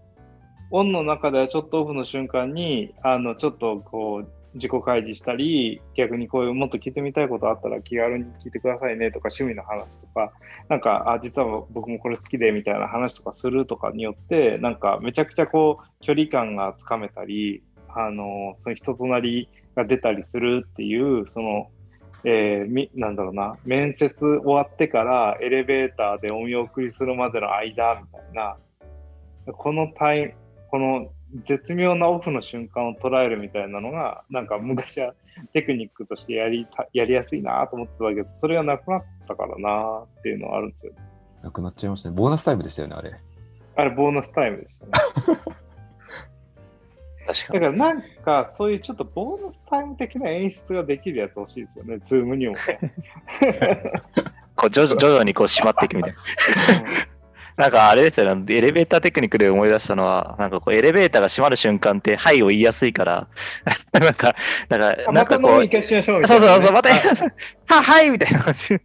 [0.71, 10.31] オンの中ではちょっとオフの瞬間に、あの、ちょっとこう、自己開示したり、逆にこういうもっと聞いてみたいことあったら気軽に聞いてくださいねとか、趣味の話とか、
[10.69, 21.69] なんか、あ、実は僕もこれ好きでみたいな話とかするとかによって、なんかめちゃくちゃこう、距離感がつかめたり、あの、その人となりが出たりするっていう、その、
[22.23, 28.57] えーなんだろうな、面接終わってからエレベーターでお見送りするまでの間みたいな、
[29.53, 30.33] このタイ
[30.75, 31.09] この
[31.43, 35.13] 絶妙なオフの瞬間を捉えるみたいなのが、なんか昔は
[35.53, 40.93] テクニックとしてやりたやりやすいなと思ってたけど、それがなくなったからなっていうのはあるんですよ。
[41.43, 42.15] なくなっちゃいましたね。
[42.15, 43.13] ボーナスタイムでしたよね、あれ。
[43.75, 44.91] あれ、ボーナスタイムでしたね。
[47.27, 47.59] 確かに。
[47.59, 52.79] だからなんか、そういうちょっとボーナスタイム的な演出ができるやつ欲しいですよね、ズームにもね。
[54.55, 56.19] こう徐々徐々にこう締まっていくみたいな。
[57.57, 63.27] なんかあれですよね、エレベーターテクニックで思い出したのは、なんかこうエレベーターが閉まる瞬間って、はいを言いやすいから、
[63.93, 64.35] なんか、
[64.67, 68.81] なんか、あなんかこう、また飲み行かしましょうみたいうなね、そそうそう、また、あは、はいみたいな感じで。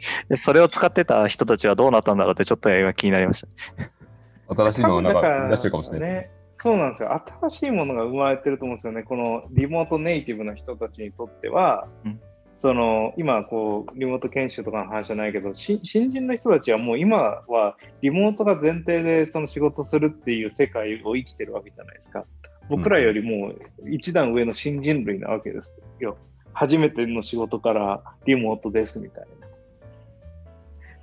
[0.36, 4.54] それを使ってた人たちはどうなったんだろうってちょっと今気になりました。
[4.54, 6.14] 新しいのをなんか出してるかもしれないですね。
[6.22, 6.30] ね。
[6.56, 7.22] そうなんですよ。
[7.40, 9.02] 新しいものが生まれてると思うんですよね。
[9.02, 12.20] このリモートネイティブの人たちにとっては、うん
[12.60, 17.16] その今こう、リモート研修とかの話じゃないけど、新人の人たちはもう今
[17.48, 22.26] はリモートが前提でその仕事するっていう世界を生きてるわけじゃないですか。
[22.68, 23.54] 僕らよりも
[23.90, 26.18] 一段上の新人類なわけですよ。
[26.52, 29.46] 初めての仕事からリモートですみたいな。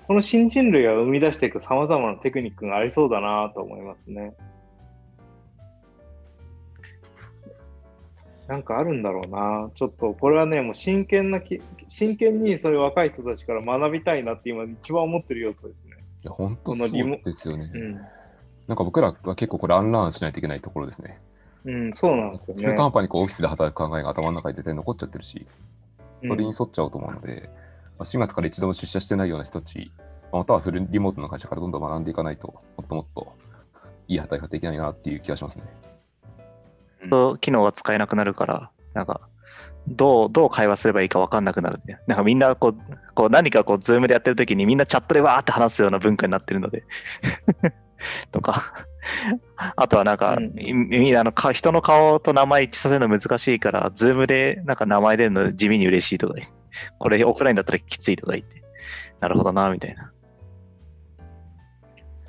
[0.06, 4.36] この新人類が生み出していく様々なテクニックがありそうだなと思いますね。
[8.48, 9.70] なんかあるんだろうな。
[9.76, 15.98] ちょっとこれはね、もう真剣なき、真剣にそれ若い人たちから学びたいなって今一番思ってる要素ですね。
[16.24, 16.90] いや、本当そう
[17.24, 17.70] ですよね。
[17.74, 17.94] うん。
[18.68, 21.20] なんか僕らは結構これアンラーンしないといけないところですね。
[21.66, 22.76] うん、そうなんですよね中。
[22.76, 25.46] 途半端にこうオフィスで働く考えが頭の中に絶対残っちゃってるし、
[26.26, 27.50] それに沿っちゃうと思うので、
[27.98, 29.92] まあ4月から一度も出社してないような人たち、
[30.32, 33.34] またはフルリモートの会社からどんどん学んでいかないと、もっともっと
[34.08, 35.64] いい働きができないなっていう気がしますね。
[37.10, 39.22] と機能が使えなくなるから、なんか、
[39.88, 41.98] どう、どう会話すればいいか分かんなくなるって。
[42.08, 42.76] なんかみんなこう、
[43.14, 46.84] こう何かこう、ズームでやってる時にみんなチャットでわーって話すような文化になってるので。
[48.32, 48.74] とか。
[49.56, 56.36] あとはなんか、うんみみんなあのか人の顔と名前一致させるの難しいから、ズームでなんか名前出るの地味に嬉しいとか、
[57.00, 58.64] これオフラインだったらきついとか言って、
[59.20, 60.12] なるほどな、みたいな。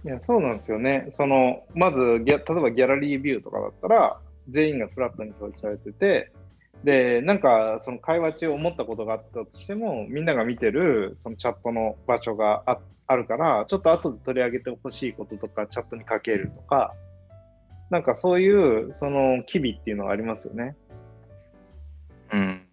[0.05, 1.09] いや、そうなんですよね。
[1.11, 6.33] その、まずギャ、例えばギャラリービューとかだったら、全員がフラットに表示されてて、
[6.85, 12.79] で、なんか、その会話中思ったことがあったとしても、みんなが見てる、そのチャットの場所があ
[13.09, 16.95] あるから、ちょっと後で取り上げてほしいこととか、チャットにかけるとか、
[17.91, 20.77] なんかそういう、その、機微っていうのがありますよね。
[22.33, 22.69] うん。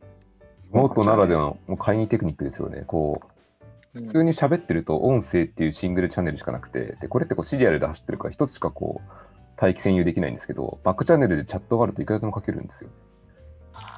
[0.74, 2.84] リモートならではのもう会議テクニックですよね。
[2.86, 12.90] こう普通に喋ってると音声っていうシングルチャンネルしかなくて、でこれってこうシリアルで走ってるから一つしかこう待機占有できないんですけど、バックチャンネルでチャットがあるといくらでも書けるんですよ。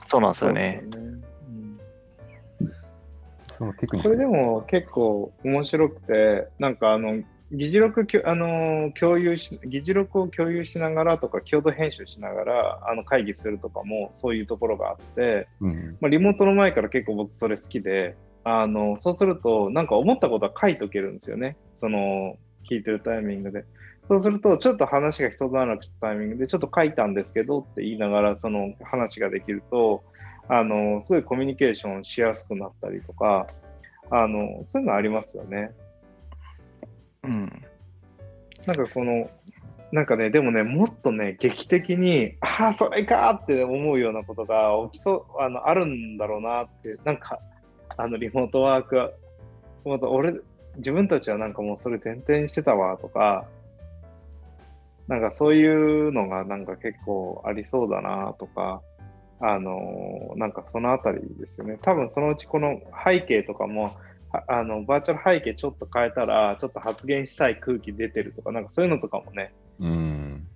[0.08, 0.84] そうなんですよね。
[3.58, 21.56] そのテクニッこクですれでも結構面白くて、なんかあの、議事録きょ、あのー共有し、議事録を共有しながらとか、共同編集しながら、あの、会議するとかも、そういうところがあって、うん、まあ、リモートの前から結構僕それ好きで、あの、そうすると、なんか思ったことは書いとけるんですよね。
[21.80, 22.36] その、
[22.70, 23.64] 聞いてるタイミングで。
[24.08, 30.04] そうすると、ちょっと話が一段落したタイミングで、ちょっと書いたんですけどって言いながら、その話ができると、
[30.48, 33.48] あの、すごいコミュニケーションしやすくなったりとか、
[34.10, 35.72] あの、そういうのありますよね。
[37.24, 37.64] うん。
[38.66, 39.30] なんかこの、
[39.92, 47.40] なんかね、でもね、もっとね、劇的に、ああ、それかって思うようなことが起きそう、あの、あるんだろうなって、なんか、
[47.98, 49.12] あの、リモートワークは、
[49.86, 50.34] また俺、
[50.78, 53.46] 自分たちはなんかもうそれ前提にしてたわとか、
[55.08, 58.82] なんかそういうのがなんか結構ありそうだなとか、
[59.40, 61.78] あのなんかそのあたりですよね。
[61.82, 63.96] 多分そのうちこの背景とかも、
[64.32, 70.48] ああのバーチャル背景ちょっと変えたら、ちょっと発言したい空気出てるとか、なんかそういうのとかもね、うん。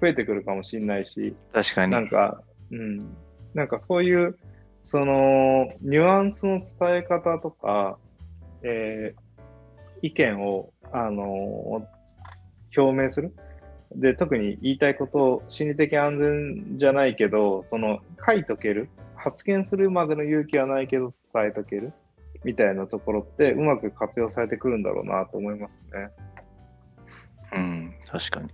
[0.00, 1.92] 増えてくるかもしれないし、確かに。
[1.92, 3.16] なんか、うん、
[3.54, 4.36] なんかそういう、
[4.84, 7.98] その、ニュアンスの伝え方とか、
[8.62, 9.26] えー
[10.02, 11.86] 意見を、あの
[12.76, 13.34] 表明する。
[13.94, 18.88] で、特に言いたいことを心理的安全じゃないけど、その、書いとける？
[19.14, 21.92] 発言するまでの勇気はないけど、伝えとける？
[22.44, 26.10] みたいなところって、うまく活用されてくるんだろうなと思いますね。
[27.56, 28.50] うん、確かに。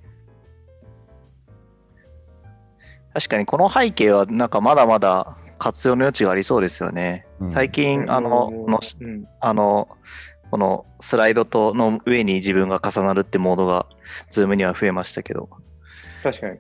[3.15, 7.27] 確かに、この背景は、なんかまだまだ活用の余地がありそうですよね。
[7.41, 9.89] うん最近、あの、のうん、あの、
[10.53, 13.87] このスライドとの上に自分が重なるってモードが、
[14.31, 15.49] ズームには増えましたけど。
[16.23, 16.59] 確かに。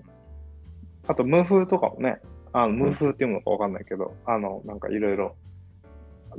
[1.06, 2.18] あと、ムーフとかもね、
[2.54, 5.36] あのムーフっていうのかわかんないけど、あの、なんかいろいろ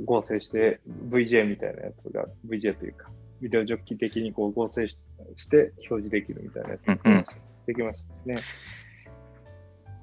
[0.04, 3.08] 合成して VJ みたいなやつが、VJ というか、
[3.40, 4.98] ビデオジョッキ的にこう合成し
[5.36, 7.24] して表示できるみたいなやつうんうん
[7.66, 8.36] できましたしね。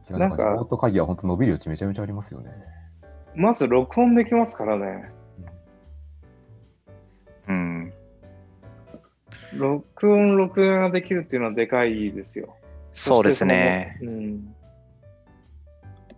[0.09, 2.49] なんかなんかリモート会議は本当伸びる余地めちゃめちゃありますよね。
[3.35, 5.11] まず録音できますからね。
[7.47, 7.93] うん。
[9.53, 12.55] 録音、録画ができるっていうのはでかいですよ。
[12.93, 13.97] そうですね。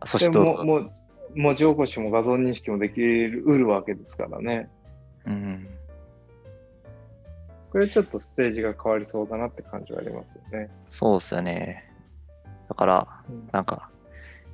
[0.06, 0.56] そしてその。
[0.56, 0.64] うん。
[0.64, 0.92] そしてでも、もう、
[1.36, 4.70] 文字起こしも画像認識もできる、うるわけですからね。
[5.26, 5.68] うん。
[7.72, 10.70] これちょっとステージが変わりそうだなって感じはありますよね。
[10.90, 11.92] そうですよね。
[12.70, 13.90] だから、うんなんか、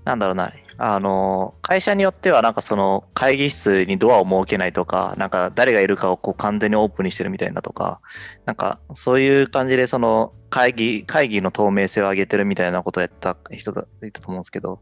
[0.06, 8.00] なんだろうな、あの、会社によっては、なんかその会議室にドアを設けないとか、なんか誰がいるかをこう完全にオープンにしてるみたいなとか、
[8.46, 14.80] なんかそういう感じで、その会議、会議の透明性を上げてるみたいなことをやった人がいたと思うんですけど、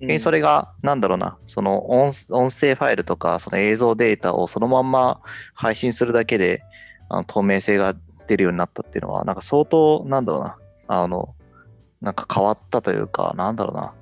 [0.00, 5.22] 逆にそれが、なんだろうな、その音音声ファイルとか、その映像データをそのまんま
[5.54, 6.62] 配信するだけで、
[7.08, 7.94] あの透明性が
[8.26, 10.58] 出るようになったっていうのは、なんか相当、なんだろうな、
[10.88, 11.34] あの、
[12.02, 13.94] なんか変わったというか、なんだろうな、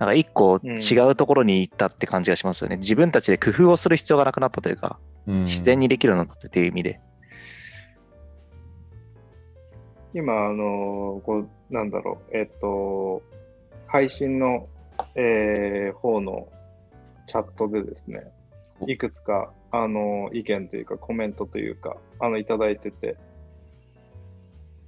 [0.00, 2.78] なんか一個うん違うところに行ったって感じがしますよね。
[2.78, 7.00] 自分たちで工夫をする必要がなくなったというか、うん自然にできるようになったっていう意味で。
[10.14, 13.22] 今、あのこう、なんだろう、えっと、
[13.86, 14.66] 配信の、
[15.14, 16.48] えー方の
[17.26, 18.32] チャットでですね、
[18.86, 23.18] いくつか、あの意見というか、コメントというか、あの、いただいてて、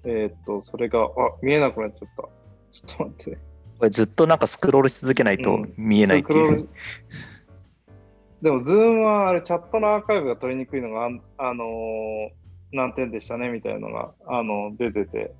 [0.05, 1.09] えっと、それが、あ、
[1.43, 2.23] 見えなくなっちゃった。
[2.23, 3.52] ちょっと待ってね。
[3.83, 6.47] これずっとなんかスクロールし続けないとうん見えないっていう。
[6.47, 6.69] スクロール
[8.43, 11.07] でも、ズームはあれ、チャットのアーカイブが取りにくいのが、
[11.39, 12.31] あのー
[12.75, 15.35] 難点でしたねみたいなのが、あの、出てて、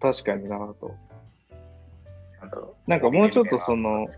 [0.00, 0.94] 確かになぁと。
[2.40, 4.08] なんだろなんかもうちょっとその、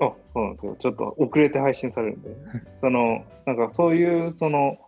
[0.00, 0.76] あ、そうなんですよ。
[0.78, 2.30] ちょっと遅れて配信されるんで。
[2.82, 4.78] その、なんかそういう、その、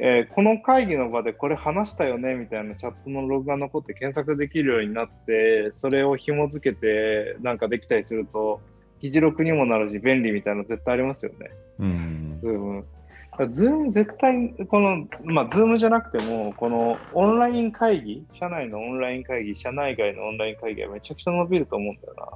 [0.00, 8.60] えーこの会議の場でこれ話したよねみたいなチャットのログが残って検索できるようになって、それを紐付けてなんかできたりすると、
[9.00, 11.50] 議事録にもなるし便利みたいなの絶対ありますよね。
[11.78, 22.26] うん Zoom。Zoom 絶対、この、まあ、 Zoom じゃなくても、このオンライン会議、社内のオンライン会議、社内外のオンライン会議はめちゃくちゃ伸びると思うんだよな。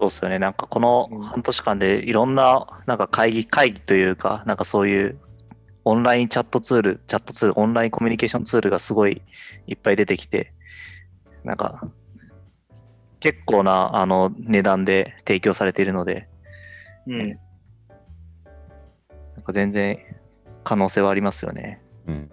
[0.00, 0.38] そうですよね。
[0.40, 5.18] なんかこのうん半年間でいろんななんか会議、会議というか、なんかそういう
[5.84, 9.22] オンラインチャットツール、チャットツール、オンラインコミュニケーションツールがすごい
[9.66, 10.52] いっぱい出てきて、
[11.44, 11.86] なんか
[13.20, 16.28] 結構なあの値段で提供されているので、
[17.06, 17.38] うん。
[19.36, 19.98] なんか全然
[20.64, 21.80] 可能性はありますよね。
[22.06, 22.30] うん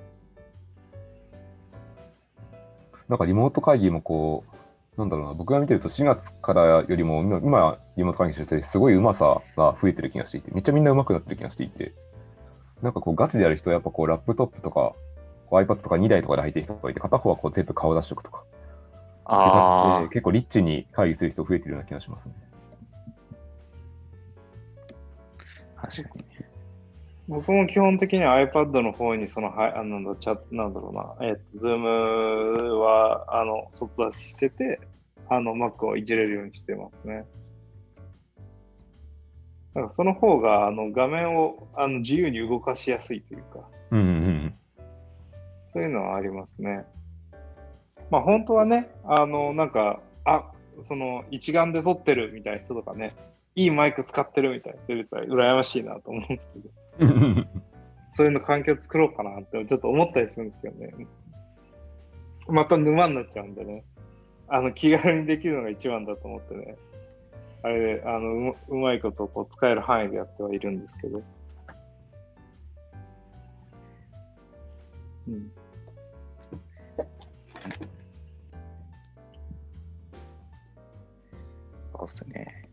[3.11, 4.50] なんかリモート会議もこう、
[4.97, 11.93] なんだろうな、僕が見てると4月からよりも今、今リモート会議してて、すごいうまさが増えてる気がしていて、めっちゃみんな上手くなってる気がしていて、
[12.81, 14.93] なんかこうガチでやる人はやっぱこうラップトップとか、
[15.51, 18.43] iPad とか2台とかで入ってる人がいて、片方はこう全部顔出しとくとか、
[19.25, 22.35] あで結構リッチに会議する人増えてるような気がしますね。
[25.77, 26.30] あ、確かに。
[27.31, 31.79] 僕も基本的には iPad の方にその、はい、あのなんだチャなんだろうな、えっと、Zoom
[32.77, 34.81] は、あの、外出ししてて、
[35.29, 37.25] あの、Mac をいじれるようにしてますね。
[39.73, 44.55] なんかその方が、あの、画面を、あの、自由に動かしやすいというか、うんうんうん。
[45.71, 46.83] そういうのはありますね。
[48.09, 50.51] まあ、本当はね、あの、なんか、あ、
[50.83, 53.15] その、一眼で撮ってるみたいな人とかね、
[53.55, 56.80] いいマイク使ってるみたいな人いると羨ましいなと思うんですけど。
[58.13, 61.07] そういうの環境作ろうかなってちょっと思ったりするんですけどね。
[62.47, 63.83] また沼になっちゃうんでね。
[64.47, 66.75] あの気軽にできるのが一番だと思ってね。
[67.63, 71.21] あれ、あのうまうまいことこう使える範囲でやってはいるんですけど。
[75.27, 75.51] うん。
[81.93, 82.69] そうですね。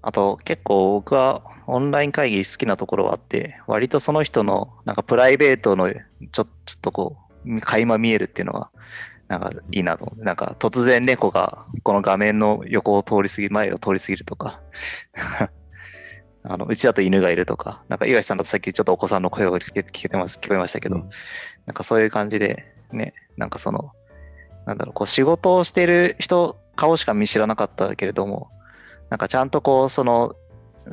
[0.00, 6.00] あと結構僕はオンライン会議好きなところはあって、割とその人のなんかプライベートのちょ
[6.32, 6.46] ちょっ
[6.80, 8.70] とこう、垣間見えるっていうのが、
[9.28, 10.06] なんかいいなと。
[10.06, 14.62] 思って、なんか突然猫がこの画面の横を通り過ぎ、前を通り過ぎるとか、
[16.42, 21.10] あのうちだと犬がいるとか、なんか岩井さんだとさっきちょっとお子さんの声が聞け聞けてます、聞こえましたけど、うん。
[21.66, 23.92] なんかそういう感じで、ね、なんかその、
[24.64, 28.48] なんだろう、こう仕事をしてる人、顔しか見知らなかったけれども、
[29.10, 30.34] なんかちゃんとこう、その、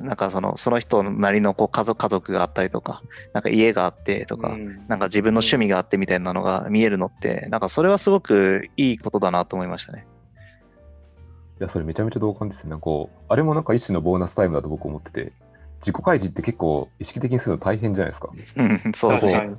[0.01, 3.01] なんかその、その人なりのこう家族、家族があったりとか、
[3.33, 10.05] なんか家があってとか、うんなんか自分の趣味があってみたいなのが見えるのって、なんかそれはすごくいいことだなと思いましたね。
[11.59, 12.71] いや、それめちゃめちゃ同感ですね。
[12.71, 15.31] なんかこう、あれもなんか一種のボーナスタイムだと僕思ってて、
[15.79, 18.29] 自己開示って結構意識的にするの大変じゃないですか。
[18.57, 19.49] うん、そうですね。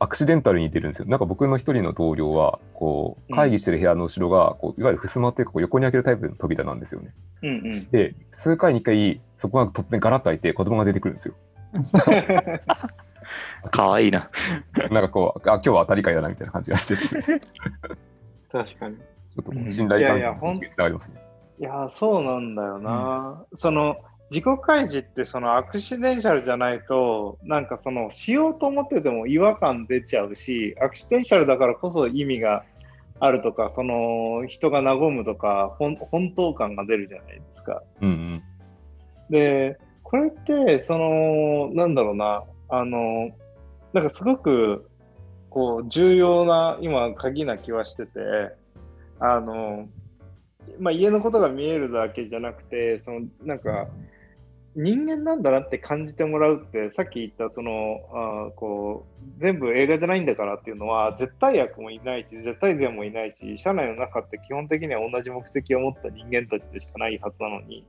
[0.00, 1.06] アクシデンタルに似てるんですよ。
[1.08, 7.14] なんか僕の一人の同僚は、こう、会議してる部屋の後ろが、こういわゆる襖っていうか、こう横に開けるタイプの扉なんですよね。
[7.42, 7.90] うんうん。
[7.90, 11.34] で、数回に一回、そこが突然ガラッと開いて子供が出てくるんですよ。
[13.70, 14.30] かわいいな。
[14.90, 16.96] なんかこう、あ、今日は当たり会だなみたいな感じがして
[18.50, 18.96] 確かに。
[18.96, 21.20] ょっと信頼関いやいやほん係につながりますね。
[21.60, 23.44] いやー、そうなんだよな。
[23.52, 23.96] その、
[24.30, 32.64] 自己開示ってそのアクシデンシャルじゃないと、なんかその、しようと思ってても違和感出ちゃうし、アクシデンシャルだからこそ意味が
[33.20, 37.82] あるとか、その、人が和むとか、ほん本当感が出るじゃないですか。
[38.00, 38.42] うんうん。
[39.30, 43.30] で、これって、その、なんだろうな、あの、
[43.92, 44.88] なんかすごく、
[45.50, 48.10] こう、重要な、今、鍵な気はしてて、
[49.20, 49.88] あの、
[50.78, 53.88] まあ、家のことが見えるだけじゃなくて、その、なんか、
[54.76, 67.84] 人間なんだなって感じてもらうって、さっき言った、その、あこう、全部映画じゃないんだからっていうのは、絶対悪もいないし、絶対善もいないし、社内の中って基本的には同じ目的を持った人間たちでしかないはずなのに、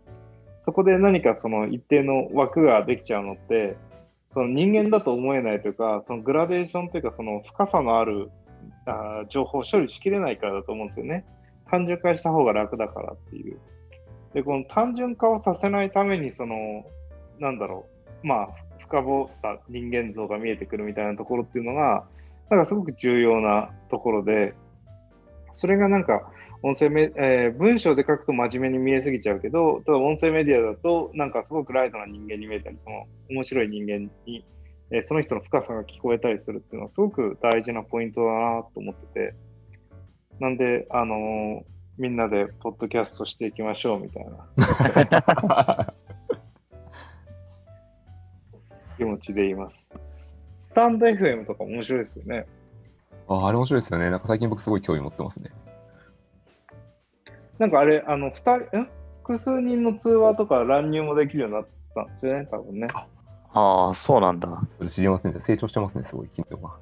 [0.65, 3.77] そこで何かその一定の枠ができちゃうのって、
[4.33, 8.29] その人間だと思えないというか、そのグラデーションというか、その深さのある
[8.85, 11.25] あ情報を処理しきれないからだと思うんですよね。
[11.69, 13.59] 単純化した方が楽だからっていう。
[14.33, 16.83] で、この単純化をさせないために、その、
[17.39, 17.85] なんだろ
[18.23, 18.49] う、まあ、
[18.79, 22.05] 深掘った人間像が見えてくるみたいなところっていうのが、
[22.49, 24.53] なんかすごく重要なところで、
[25.53, 26.31] それがなんか、
[26.61, 34.45] 音声メ、えー文章で書くと真面目に見えすぎちゃうけど、ただ音声メディアだと、なんかすごくライトな人間に見えたり、その面白い人間に、
[34.91, 39.35] えーその人の深さが聞こえたりするっていうのは、すごく大事なポイントだなと思ってて、
[40.39, 45.93] なんで、あのーみんなでポッドキャストしていきましょうみたいな
[48.97, 49.89] 気持ちで言います。
[50.59, 52.47] スタンド FM とか面白いですよね。
[53.29, 54.09] ああれ面白いですよね。
[54.09, 55.51] なんか最近僕すごい興味持ってますね。
[57.59, 58.89] なんかあれ、あの、二人、ん
[59.23, 62.87] 複数人の通話とか乱入もできるようになったんですよね、多分ね。
[63.53, 64.61] ああ、そうなんだ。
[64.89, 65.41] 知りませんね。
[65.41, 66.75] 成長してますね、すごい、機能が。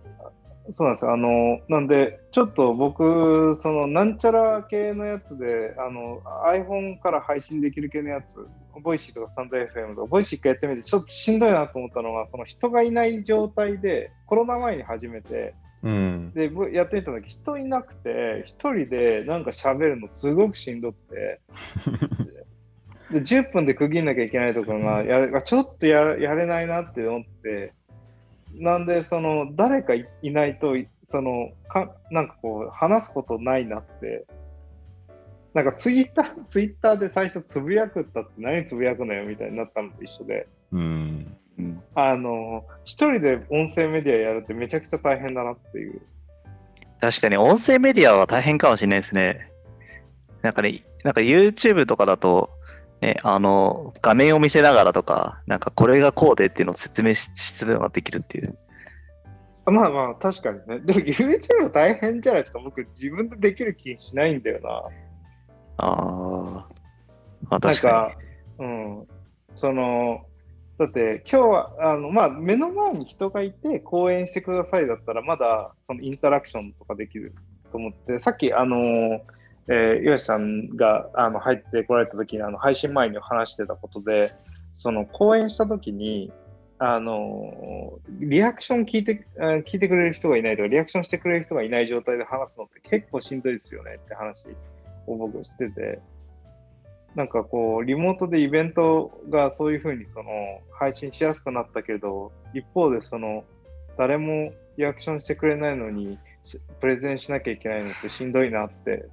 [0.76, 1.14] そうなんですよ。
[1.14, 8.48] あの、なんで、ちょっと僕、その、なんちゃら系のやつで、あの、iPhone から配信できる系のやつ、
[8.82, 15.54] ボイシーとかスタンド FM とか、ボイシー一回やってみて、ちょっとしんどいなと思ったのが、その人がいない状態で、コロナ前に始めて、
[15.84, 16.32] うん。
[16.34, 21.42] で、ぼやってみた時、人いなくて、一人でなんか喋るのすごくしんどくて、
[23.12, 27.74] で10分で区切んなきゃいけないところが、やれちょっとややれないなって思って、
[28.56, 30.76] なんで、その、誰かいいないと、
[31.06, 34.26] その、かなんかこう、話すことないなって、
[35.54, 41.38] なんかツイッター、ツイッターで最初つぶやくったって何つぶやくのよみたいになったのと一緒で、うん。
[41.58, 46.02] うん、あの、一人で音声メディアやるってめちゃくちゃ大変だなっていう。
[47.00, 49.52] 確かに音声メディアは大変かもしれないですね。
[50.42, 52.50] なんかね、なんか YouTube とかだと、
[53.02, 58.58] ね、あの、画面を見せながらとか、なんかこれがこうでっていうのを説明しするのができるっていう。
[59.66, 60.80] まあまあ、確かにね。
[60.80, 62.60] でも YouTube 大変じゃないですか。
[62.60, 64.70] 僕、自分でできる気しないんだよな。
[65.78, 66.68] ああ、
[67.50, 68.18] あなん確かか、
[68.60, 69.08] うん。
[69.56, 70.26] その、
[70.84, 77.34] だって今日は、あの、まあ、目の前に人がいて講演してくださいだったら、まだ、そのインタラクションとかできる
[77.72, 79.22] と思って、さっき、あの、
[79.70, 84.34] えー、岩瀬さんがあの入ってこられた時に、あの、配信前に話してたことで、
[84.76, 86.34] その、講演した時に、
[86.80, 94.44] あの、リアクション聞いて、聞いてくれる人がいないとか、リアクションしてくれる人がいない状態で話すのって結構しんどいですよねって話
[95.08, 96.00] を僕してて、
[97.16, 100.32] なんかこう、リモートでイベントがそういうふうにその
[100.72, 103.44] 配信しやすくなったけど、一方でその、
[103.98, 109.08] 誰もリアクションしてくれないのに、しプレゼンしなきゃいけないのってしんどいなって。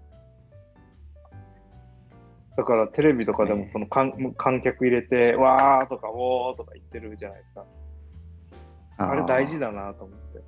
[2.57, 7.65] だからテレビとかでもその観観客入れて、わーとか、おーとか言ってるじゃないですか。
[8.99, 9.13] に。
[9.13, 10.43] あれ大事だなと思って。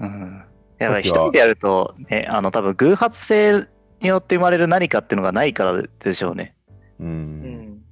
[0.00, 0.44] うん。
[0.78, 3.68] やっぱりさっきは一人でやると、ね、あの、多分偶発性
[4.00, 6.54] によって生まれる何かっていうのがないからでしょうね。
[7.02, 7.06] う。
[7.06, 7.82] うんん。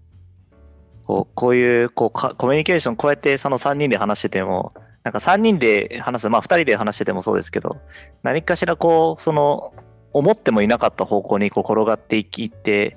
[1.06, 7.78] こうこういうこうかコミュニケーション、こうやってその3人で話してても、なんか3人で話す、まあ2人で話しててもそうですけど、
[8.22, 9.72] 何かしらこう、その、
[10.12, 12.96] 思ってもいなかった方向にこう転がっていきって、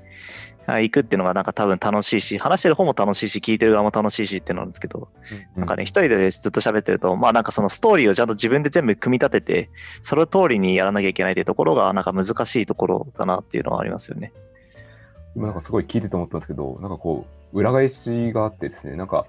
[0.66, 5.10] あ行くっていうのがなんか多分楽しいし、話してる方も楽しいし、聞いてる側も楽しいしっていうのなんですけど、
[5.56, 9.70] なんかね、一人でずっと喋ってると、まあなんかそのストーリーをちゃんと自分で全部組み立てて、
[10.02, 14.32] その通りにやらなきゃいけないっていうところが、なんか難しいところだなっていうのはありますよね。
[15.36, 19.26] 今なんかすごい聞いてて思ったんですけど、なんかこう、裏返しがあってですね、なんか、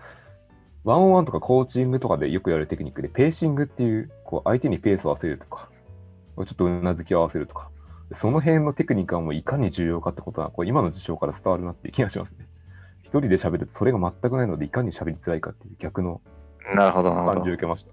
[0.85, 5.71] ワンオンワンとかコーチングとかでよくやるテクニックで、ペーシングっていう、こう相手にペースを合わせるとか、
[6.37, 7.71] ちょっとうなずきを合わせるとか、
[8.13, 12.47] その辺のテクニックはもういかに重要かってことは、こう今の事象から伝わるなっていう気がしますね。
[13.03, 16.21] 一人で喋るとそれが全くないので、いかに喋りづらいかっていう逆の
[16.77, 17.55] 感じを。
[17.55, 17.91] 受けました。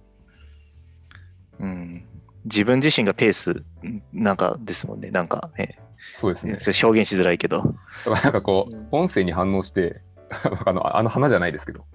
[1.59, 2.05] うん。
[2.45, 3.64] 自分自身がペース
[4.12, 5.12] なんかですもんね。
[5.12, 5.80] なんかね、
[6.19, 6.57] そうですね。
[6.59, 7.75] それ表現しづらいけど。
[8.05, 10.01] なんかこう、うん音声に反応して、
[10.65, 11.85] あのあの花じゃないですけど、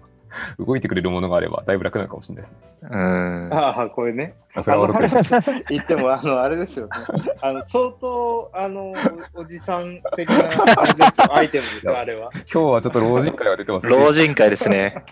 [0.58, 2.58] 動いてくれるものがあれば、だいぶ楽なのかもしれないですね。
[2.82, 3.50] うん。
[3.52, 4.34] ああ、これね。
[5.68, 6.92] 言っても、あの、あれですよね。
[7.40, 8.94] あの、相当、あの、
[9.34, 12.30] おじさん的な、あれですよ、アイテムですよ、あれは。
[12.32, 15.04] 今日はちょっと老人会が出てます老人会ですね。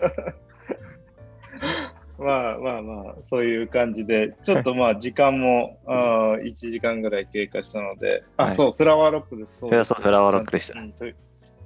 [2.18, 9.58] まあまあまあ、そういう感じで、ちょっとまあ、時間も、 あー1時間ぐらい経過したので、あ、はいそう、フラワーロックです。
[9.60, 11.04] そうですそうフラワーロックでしたうんと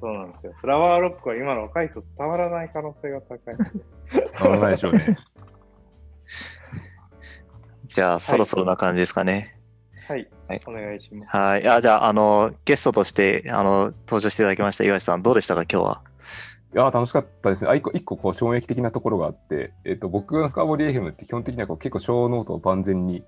[0.01, 0.55] そうなんですよ。
[0.57, 3.57] フラワーロックは今の若い人伝わらない可能性が高い。
[4.11, 5.15] 伝わらないでしょうね。
[7.87, 9.57] じゃあ、そろそろな感じですかね。
[10.09, 11.37] はい、はいお願いします。
[11.37, 11.69] はい。
[11.69, 16.10] あじゃあ、あの、ゲストとして、あの、登場していただきました岩井さん、どうでしたか、今日は？
[16.73, 17.71] いやー、楽しかったですね。
[17.71, 23.25] あ一個一個こう衝撃的なところがあって、えっと、僕の深掘り FM って基本的にはこう結構ショーノートを万全に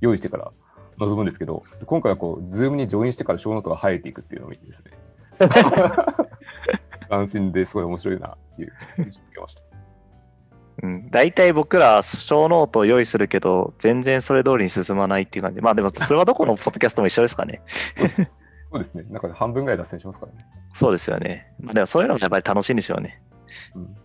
[0.00, 0.50] 用意してから
[0.98, 4.90] 臨むんですけど、今回はこう、 Zoom にジョインしてからショーノートが生えていくっていうのを見てですね。
[7.08, 9.62] 斬新ですごい面白いなっていう印象を受けました。
[10.82, 15.60] うん、大体僕ら、小ノートを用意するけど、全然それ通りに進まないっていう感じ。
[15.60, 17.62] まあでも、それはどこのポッドキャストも一緒ですかね。
[18.72, 19.04] そうですね。
[19.10, 20.46] なんか半分ぐらい脱線しますからね。
[20.74, 21.52] そうですよね。
[21.60, 23.20] まあでも、そういうのがやっぱり楽しいんでしょうね。
[23.74, 23.96] うん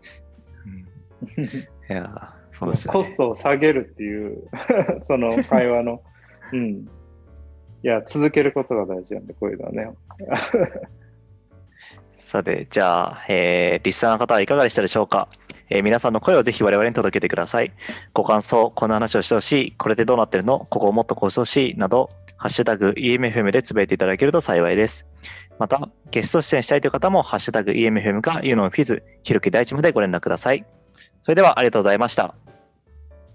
[1.38, 1.50] うん、い
[1.88, 3.00] やー、そうですよ、ね。
[3.00, 4.48] コストを下げるっていう、
[5.08, 6.02] その会話の、
[6.54, 6.88] うん。
[7.84, 9.90] いや、続けることが大事なんで、こういうのはね。
[12.26, 15.28] さて、じゃあ、えーリスナーの方はいかがでしたでしょうか、
[15.70, 17.72] えー皆さんの声をぜひ我々に届けてください。
[18.14, 20.66] ご感想、こんな話をしてほしい、これでどうなってるの？
[20.70, 22.10] ここをもっとこうしてほしい、など、
[22.46, 25.08] ハッシュタグ EMFM でつぶやいていただけると幸いです。
[25.58, 30.64] また、ゲスト出演したいという方も、ハッシュタグ EMFM か u のフィズ、ひろき大地までご連絡ください。
[31.24, 32.36] それではありがとうございました。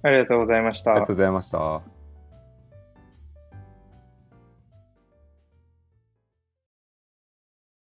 [0.05, 1.17] ありがとうございましたありがとう。
[1.17, 2.00] ございました。